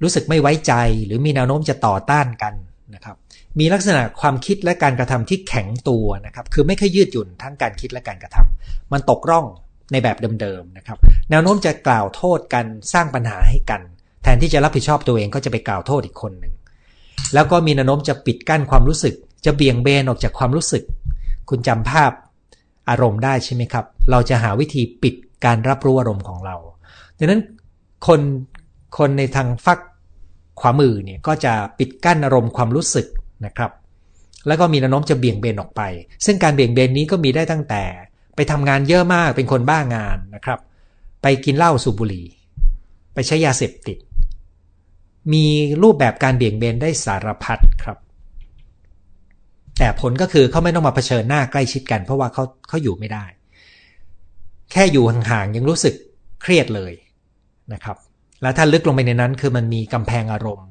[0.02, 0.74] รู้สึกไม่ไว้ใจ
[1.06, 2.54] หรือมีแนวโน้มจะต่อต้านกัน
[2.94, 3.18] นะครับ
[3.60, 9.46] มีลักษณะความคิดและการกระทำที่แข็งตัวนะครับ คือไม่ค่อยยืดหยุ่นทั้งการคิดและการกระทำมันตกร่อง
[9.92, 10.98] ในแบบเดิมๆนะครับ
[11.30, 13.82] แนวโน้มจะกล่าวโทษกันสร้างปัญหาให้กัน
[14.24, 16.54] แทนที่จะรับผิดชอบตัวเองก็จะไปกล่าวโทษอีกคนหนึ่ง
[17.34, 20.84] แล้วก็มีแนวโน้มจะปิดกั้นความรู้สึก จะเบี่ยงเบนออกจากความรู้สึก
[21.50, 22.12] คุณจำภาพ
[22.90, 26.56] อารมณ์ได้ใช่ไหมครับ เราจะหาวิธีปิดการรับรู้อารมณ์ของเรา
[27.18, 27.42] ดังนั้น
[28.08, 28.22] คน
[28.98, 29.80] คนในทางฟัก
[30.60, 33.08] ขวามือเนี่ยก็จะปิดกั้นอารมณ์ความรู้สึก
[33.46, 33.72] นะครับ
[34.48, 35.82] แล้วก็มีแนวโน้มจะเบี่ยงเบนออกไป
[36.26, 37.84] ซึ่งการเบี่ยงเบนนี้ก็มีได้ตั้งแต่
[38.36, 40.60] ไปทำงานเยอะมากเป็นคนบ้างานนะครับ
[41.22, 42.28] ไปกินเหล้าสูบบุหรี่
[43.14, 43.98] ไปใช้ยาเสพติด
[45.34, 45.46] มี
[45.84, 47.98] รูปแบบการเบี่ยงเบนได้สารพัดครับ
[49.80, 53.26] แต่ผลก็คือเขาไม่ต้องมาเผชิญหน้าใกล้ชิดกัน เพราะว่าเขาเขาอยู่ไม่ได้
[54.72, 55.94] แค่อยู่ห่างๆยังรู้สึก
[56.42, 56.94] เครียดเลย
[57.74, 57.98] นะครับ
[58.42, 60.68] แล้วถ้าลึกลงไปในนั้นคือมันมีกำแพงอารมณ์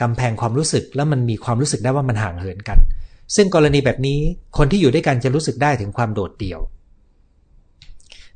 [0.00, 2.78] กำแพงความรู้สึกแล้วมันมีความรู้สึกได้ว่ามันห่างเหินกัน
[3.34, 4.18] ซึ่งกรณีแบบนี้
[4.58, 6.60] คนที่อยู่ด้วยกันจะรู้สึกได้ถึงความโดดเดี่ยว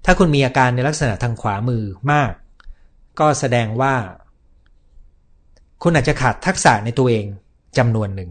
[0.04, 1.82] ถ้าคุณมีอาการในลักษณะทางขวามือ
[2.12, 2.32] มาก
[3.20, 3.94] ก็แสดงว่า
[5.82, 7.24] คุณอาจจะขาดทักษะในตัวเอง
[7.78, 8.30] จำนวนหนึ่ง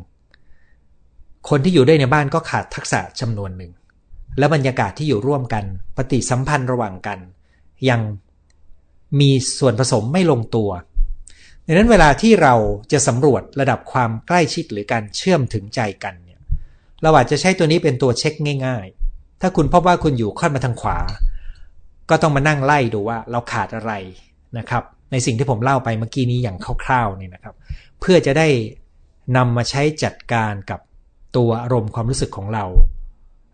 [1.50, 3.72] คนที่อยู่ด้วยในบ้านก็ขาดทักษะจำนวนหนึ่ง
[4.38, 5.64] และบรรยากาศที่อยู่ร่วมกัน
[5.98, 7.20] ปฏิสัมพันธ์ระหว่างกัน
[7.90, 8.02] ยัง
[9.20, 10.70] มีส่วนผสมไม่ลงตัว
[11.70, 12.56] ดังนั้นเวลาที่เรา
[12.92, 16.40] จะสำรวจระดับความใกล้ชิดหรือการเชื่อมถึงใจกันเนี่ย
[17.04, 18.34] เราอาจจะใช้ตัวนี้เป็นตัวเช็ค
[18.66, 21.00] ง่าย ๆ ถ้าคุณพบว่าคุณอยู่ค่อนมาทางขวา
[22.10, 23.94] ก็ต้องมานั่งไล่ดูว่าเราขาดอะไร
[24.58, 27.56] นะครับ ในสิ่งที่ผมเล่าไปเมื่อกี้นี้อย่างคร่าวๆนี่นะครับ
[28.00, 28.48] เพื่อจะได้
[29.38, 30.80] นำมาใช้จัดการกับ
[31.38, 32.66] ตัวอารมณ์ความรู้สึกของเรา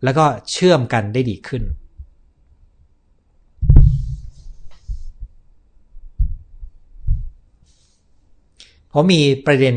[0.04, 1.64] แล้วก็เชื่อมกันได้ดีขึ้น
[8.94, 9.76] ผมมีประเด็น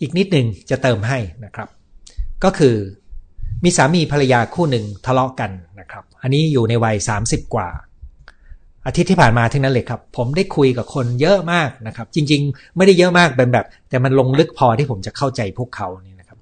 [0.00, 1.68] อีกนิดหนึ่งจะเติมให้นะครับ
[2.44, 2.74] ก็คือ
[3.64, 5.50] มีสามีภรรยาคู่หนึ่งทะเลาะกัน
[5.80, 7.68] นะครับ อันนี้อยู่ในวัย 30 กว่า
[8.86, 16.38] อาทิตย์ที่ผ่านมาทั้งนั้นเลยครับ ผมได้คุยกับคนเยอะมากนะครับ จริง ๆ ไม่ได้เยอะมากเป็นแบบ แต่มันลงลึกพอที่ผมจะเข้าใจพวกเขานี่นะครับ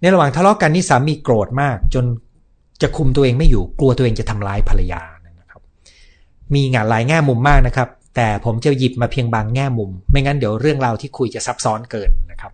[0.00, 2.04] ในระหว่างทะเลาะกันนี่สามีโกรธมาก จน
[2.82, 5.02] จะคุมตัวเองไม่อยู่กลัวตัวเองจะทำร้ายภรรยา
[5.40, 5.62] นะครับ
[6.54, 12.52] มีงานหลายแง่มุมมากนะครับ แต่ผมจะหยิบมาเพียงบางแง่มุม ไม่งั้นเดี๋ยวเรื่องราวที่คุยจะซับซ้อนเกินนะครับ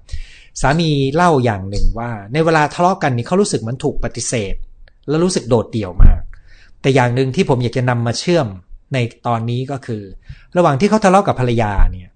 [0.61, 4.55] สามีเล่าอย่างหนึ่งว่า ในเวลาทะเลาะกันนี่เขารู้สึกมันถูกปฏิเสธ
[5.09, 6.23] และรู้สึกโดดเดี่ยวมาก
[6.81, 8.47] แต่อย่างหนึ่งที่ผมอยากจะนำมาเชื่อม
[8.95, 10.03] ในตอนนี้ก็คือ
[10.57, 12.09] ระหว่างที่เขาทะเลาะกับภรรยาเนี่ย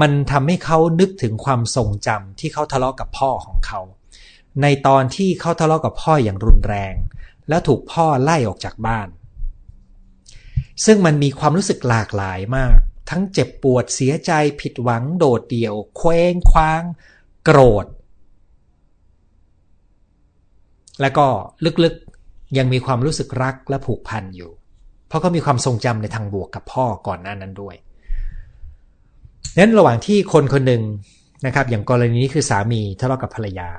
[0.00, 3.80] มันทำให้เขานึกถึงความทรงจำที่เขาทะเลาะกับพ่อของเขา
[4.62, 6.94] ในตอนที่เขาทะเลาะกับพ่ออย่างรุนแรง
[7.48, 9.08] แล้วถูกพ่อไล่ออกจากบ้าน
[10.84, 12.78] ซึ่งมันมีความรู้สึกหลากหลายมาก
[13.10, 16.82] ทั้งเจ็บปวดเสียใจผิดหวังโดดเดี่ยว เคว้งคว้าง
[17.44, 17.86] โกรธ
[21.00, 21.26] และก็
[21.84, 24.50] ลึกๆยังมีความรู้สึกรักและผูกพันอยู่
[25.08, 27.76] เพราะก็มีความทรงจำในทางบวกกับพ่อก่อนหน้านั้นด้วย
[29.58, 30.82] นั้นระหว่างที่คนคนหนึ่ง
[31.46, 33.70] นะครับ อย่างกรณีนี้คือสามีทะเลาะกับภรรยา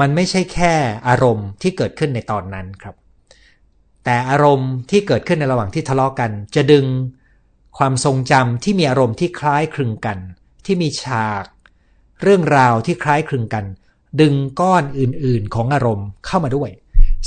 [0.00, 0.74] มันไม่ใช่แค่
[1.08, 2.94] อารมณ์ที่เกิดขึ้นในตอนนั้นครับ
[4.04, 6.84] แต่อารมณ์ที่เกิดขึ้นในระหว่างที่ทะเลาะกัน จะดึง
[7.78, 10.18] ความทรงจำที่มีอารมณ์ที่คล้ายคลึงกัน
[10.66, 11.44] ที่มีฉาก
[12.22, 13.64] เรื่องราวที่คล้ายคลึงกัน
[14.20, 16.70] ดึงก้อนอื่นๆของอารมณ์เข้ามาด้วย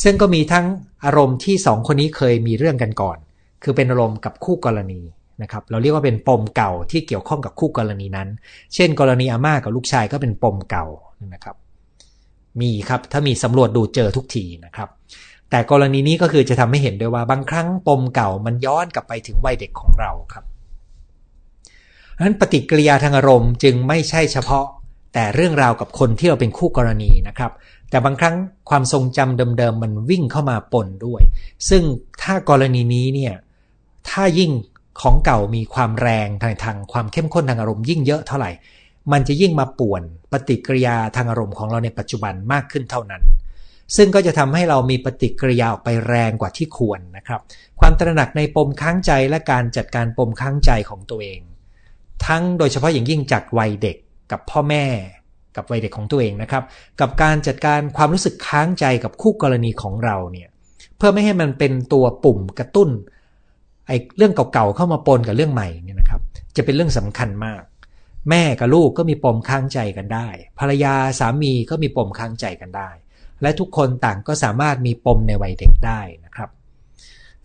[0.03, 0.65] ซึ่งก็มีทั้ง
[1.05, 3.17] อารมณ์ที่สองคนนี้เคยมีเรื่องกันก่อน
[3.63, 5.01] คือเป็นอารมณ์กับคู่กรณี
[5.41, 8.29] นะครับเราเรียกว่าเป็นปมเก่าที่เกี่ยวข้องกับคู่กรณีนั้น
[8.75, 10.85] เช่น กรณีอาม่ากับลูกชายก็เป็นปมเก่า
[11.33, 11.55] นะครับ
[12.61, 14.89] มีครับถ้ามีสำรวจดูเจอทุกทีนะครับ
[15.51, 20.43] แต่กรณีนี้ก็คือจะทำให้เห็นด้วยว่าบางครั้งปมเก่ามันย้อนกลับไปถึงวัยเด็กของเราครับ
[22.23, 24.65] นั้นปฏิกิริยาทางอารมณ์จึงไม่ใช่เฉพาะ
[25.13, 27.51] แต่เรื่องราวกับคนที่เราเป็นคู่กรณีนะครับ
[27.89, 28.35] แต่บางครั้ง
[28.69, 31.21] ความทรงจำเดิมๆมันวิ่งเข้ามาปนด้วย
[31.69, 31.83] ซึ่ง
[32.23, 33.33] ถ้ากรณีนี้เนี่ย
[34.09, 34.51] ถ้ายิ่ง
[35.01, 38.51] ของเก่ามีความแรงทางทางความเข้มข้นทางอารมณ์ยิ่งเยอะเท่าไหร่
[39.11, 43.23] มันจะยิ่งมาป่วนปฏิกิริยาทางอารมณ์ของเราในปัจจุบันมากขึ้นเท่านั้น
[43.97, 47.39] ซึ่งก็จะทำให้เรามีปฏิกิริยาออกไปแรงกว่าที่ควรนะครับ
[47.79, 51.39] ความตระหนักในปมค้างใจและการจัดการปมค้างใจของตัวเอง
[52.25, 53.97] ทั้งโดยเฉพาะอย่างยิ่งจากวัยเด็ก
[54.31, 54.85] กับพ่อแม่
[55.55, 56.63] กับวัยเด็กของตัวเองนะครับ
[56.99, 60.49] กับการจัดการความรู้สึกค้างใจกับคู่กรณีของเราเนี่ย
[60.97, 62.89] เพื่อไม่ให้มันเป็นตัวปุ่มกระตุ้น
[63.87, 66.21] ไอ้เรื่องเก่าๆเข้ามาปนกับเรื่องใหม่เนี่ยนะครับ
[66.55, 67.63] จะเป็นเรื่องสำคัญมาก
[68.29, 70.27] แม่กับลูกก็มีปมค้างใจกันได้
[70.59, 72.89] ภรรยาสามีก็มีปมค้างใจกันได้
[73.41, 76.49] และทุกคนต่างก็สามารถมีปมในวัยเด็กได้นะครับ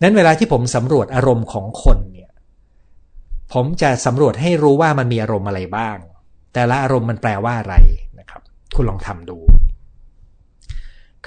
[0.01, 2.31] นั้นเวลาที่ผมสำรวจอารมณ์ของคนเนี่ย
[3.53, 5.97] ผมจะสำรวจให้รู้ว่ามันมีอารมณ์อะไรบ้าง
[6.53, 7.75] แต่ละอารมณ์มันแปลว่าอะไร
[8.19, 8.41] นะครับ
[8.75, 9.37] คุณลองทำดู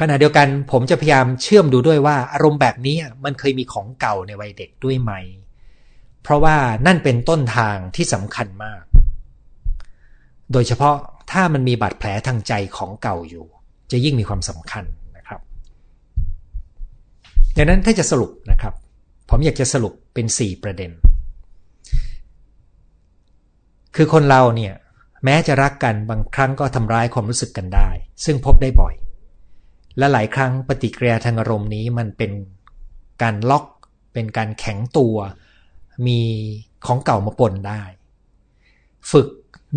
[0.00, 5.12] ขณะเดียวกันผมจะพยายามเชื่อมดูด้วยว่า อารมณ์แบบนี้มันเคยมีของเก่าในวัยเด็กด้วยไหม
[6.22, 6.56] เพราะว่า
[6.86, 8.82] นั่นเป็นต้นทางที่สำคัญมาก
[10.52, 10.96] โดยเฉพาะ
[11.30, 13.46] ถ้ามันมีบาดแผลทางใจของเก่าอยู่
[13.92, 14.84] จะยิ่งมีความสำคัญ
[15.16, 15.40] นะครับ
[17.56, 18.74] ดังนั้นถ้าจะสรุปนะครับ
[19.30, 20.90] ผมอยากจะสรุปเป็น 4 ประเด็น
[23.96, 24.74] คือคนเราเนี่ย
[25.24, 27.88] แม้จะรักกันบางครั้งก็ทำร้ายความรู้สึกกันได้
[28.24, 28.94] ซึ่งพบได้บ่อย
[29.98, 32.32] และหลายครั้งปฏิกิริยาทางอารมณ์นี้มันเป็น
[33.22, 33.64] การล็อก
[34.12, 35.16] เป็นการแข็งตัว
[36.06, 36.20] มี
[36.86, 37.82] ของเก่ามาปนได้
[39.10, 39.28] ฝึก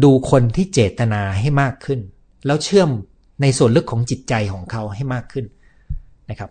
[0.04, 2.00] ดูคนที่เจตนาให้มากขึ้น
[2.46, 2.90] แล้วเชื่อม
[3.42, 5.46] ในส่วนลึกของจิตใจของเขาให้มากขึ้น
[6.30, 6.50] นะครับ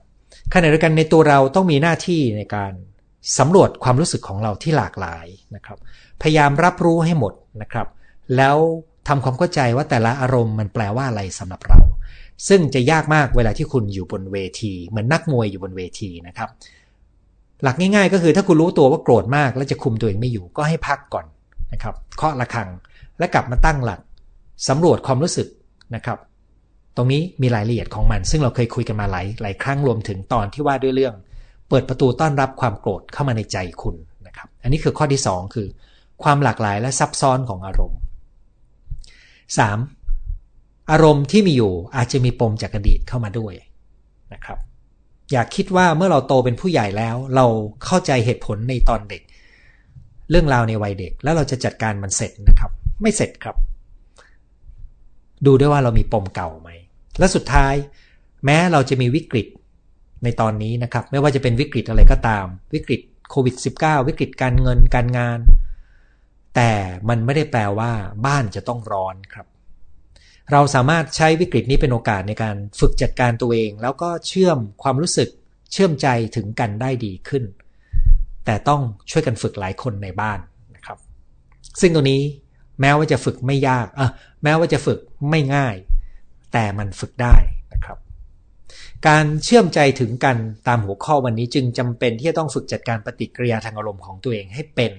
[0.52, 2.72] ขณะเดียวกันในตัวเราต้องมีหน้าที่ในการ
[3.38, 5.26] สำรวจความรู้สึกของเราที่หลากหลาย
[5.56, 5.78] นะครับ
[6.22, 7.86] พยายามรับรู้ให้หมดนะครับ
[8.36, 8.56] แล้ว
[9.08, 11.80] ทำความเข้าใจว่าแต่ละอารมณ์มันแปลว่าอะไรสำหรับเรา
[12.48, 16.48] ซึ่งจะยากมากเวลาที่คุณอยู่บนเวที เหมือนนักมวยอยู่บนเวทีนะครับ
[17.62, 21.26] หลักง่ายๆ ก็คือถ้าคุณรู้ตัวว่าโกรธมาก แล้วจะคุมตัวเองไม่อยู่ก็ให้พักก่อน
[21.72, 22.68] นะครับเคาะระฆัง
[23.18, 24.00] และกลับมาตั้งหลัก
[24.68, 25.48] สำรวจความรู้สึก
[25.94, 26.18] นะครับ
[26.96, 31.14] ตรงนี้มีรายละเอียดของมัน ซึ่งเราเคยคุยกันมาหลายหลายครั้งรวมถึงตอนที่ว่าด้วยเรื่อง
[31.68, 35.68] เปิดประตูต้อนรับความโกรธเข้ามาในใจคุณนะครับ อันนี้คือข้อที่ 2 คือ
[36.22, 37.98] ความหลากหลายและซับซ้อนของอารมณ์
[40.04, 40.90] 3.
[40.90, 43.54] อารมณ์ที่มีอยู่อาจจะมีปมจากอดีตเข้ามาด้วย
[44.32, 44.58] นะครับ
[45.32, 47.46] อยากคิดว่าเมื่อเราโตเป็นผู้ใหญ่แล้ว เรา
[47.84, 49.22] เข้าใจเหตุผลในตอนเด็ก
[50.30, 52.70] เรื่องราวในวัยเด็กแล้วเราจะจัดการมันเสร็จนะครับ
[53.02, 53.56] ไม่เสร็จครับ
[55.46, 56.70] ดูด้วยว่าเรามีปมเก่าไหม
[57.18, 57.74] และสุดท้าย
[58.44, 59.46] แม้เราจะมีวิกฤต
[60.24, 63.00] ในตอนนี้นะครับ ไม่ว่าจะเป็นวิกฤตอะไรก็ตาม วิกฤต
[63.30, 65.38] โควิด -19 วิกฤตการเงินการงาน
[66.56, 66.72] แต่
[67.08, 67.92] มันไม่ได้แปลว่า
[68.26, 69.46] บ้านจะต้องร้อนครับ
[70.52, 75.28] เราสามารถใช้วิกฤตนี้เป็นโอกาสในการฝึกจัดการตัวเอง แล้วก็เชื่อมความรู้สึก
[75.72, 76.06] เชื่อมใจ
[76.36, 77.44] ถึงกันได้ดีขึ้น
[78.44, 80.38] แต่ต้องช่วยกันฝึกหลายคนในบ้าน
[80.74, 80.98] นะครับ
[81.80, 82.22] ซึ่งตัวนี้
[82.80, 84.08] แม้ว่าจะฝึกไม่ยากอะ
[84.42, 84.98] แม้ว่าจะฝึก
[85.30, 85.74] ไม่ง่าย
[86.52, 87.36] แต่มันฝึกได้
[87.72, 87.98] นะครับ
[89.06, 90.36] การเชื่อมใจถึงกัน
[90.68, 94.92] ตามหัวข้อวันนี้จึงจำเป็นที่จะต้องฝึกจัดการปฏิกิริยาทางอารมณ์ของตัวเองให้เป็น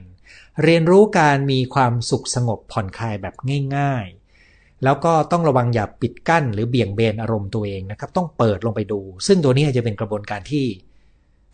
[0.64, 3.36] เรียนรู้การมีความสุขสงบผ่อนคลายแบบ
[3.78, 4.06] ง่าย
[4.44, 10.66] ๆ แล้วก็ต้องระวังอย่าปิดกั้น หรือเบี่ยงเบนอารมณ์ตัวเองนะครับ ต้องเปิดลงไปดู ซึ่งตัวนี้จะเป็นกระบวนการที่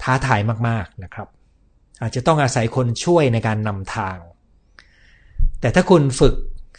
[0.01, 1.27] ท้าทายมากๆนะครับ
[2.01, 4.17] อาจจะต้องอาศัยคนช่วยในการนำทาง
[5.61, 6.35] แต่ถ้าคุณฝึก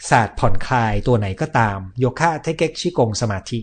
[0.09, 3.59] ศาสตร์ผ่อนคลายตัวไหนก็ตาม โยคะเทคเกกชิกงสมาธิ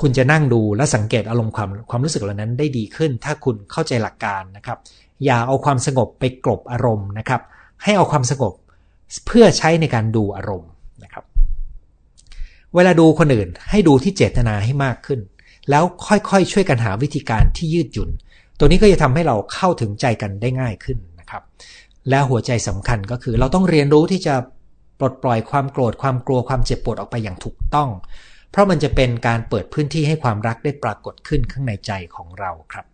[0.00, 4.78] คุณจะนั่งดูและสังเกตอารมณ์ความความรู้สึกเหล่านั้นได้ดีขึ้น ถ้าคุณเข้าใจหลักการนะครับ
[5.24, 7.40] อย่าเอาความสงบไปกลบอารมณ์นะครับ
[7.82, 8.54] ให้เอาความสงบ
[9.26, 10.70] เพื่อใช้ในการดูอารมณ์
[11.04, 11.24] นะครับ
[12.74, 15.20] เวลาดูคนอื่นให้ดูที่เจตนาให้มากขึ้น
[15.70, 18.10] แล้วค่อยๆ ช่วยกันหาวิธีการที่ยืดหยุ่น
[18.58, 21.42] ตัวนี้ก็จะทำให้เราเข้าถึงใจกันได้ง่ายขึ้นนะครับ
[22.08, 24.34] และหัวใจสำคัญก็คือเราต้องเรียนรู้ที่จะ
[25.00, 27.90] ปลดปล่อยความโกรธความกลัวความเจ็บปวดออกไปอย่างถูกต้อง
[28.50, 32.86] เพราะมันจะเป็นการเปิดพื้นที่ให้ความรักได้ปรากฏขึ้นข้างในใจของเราครับ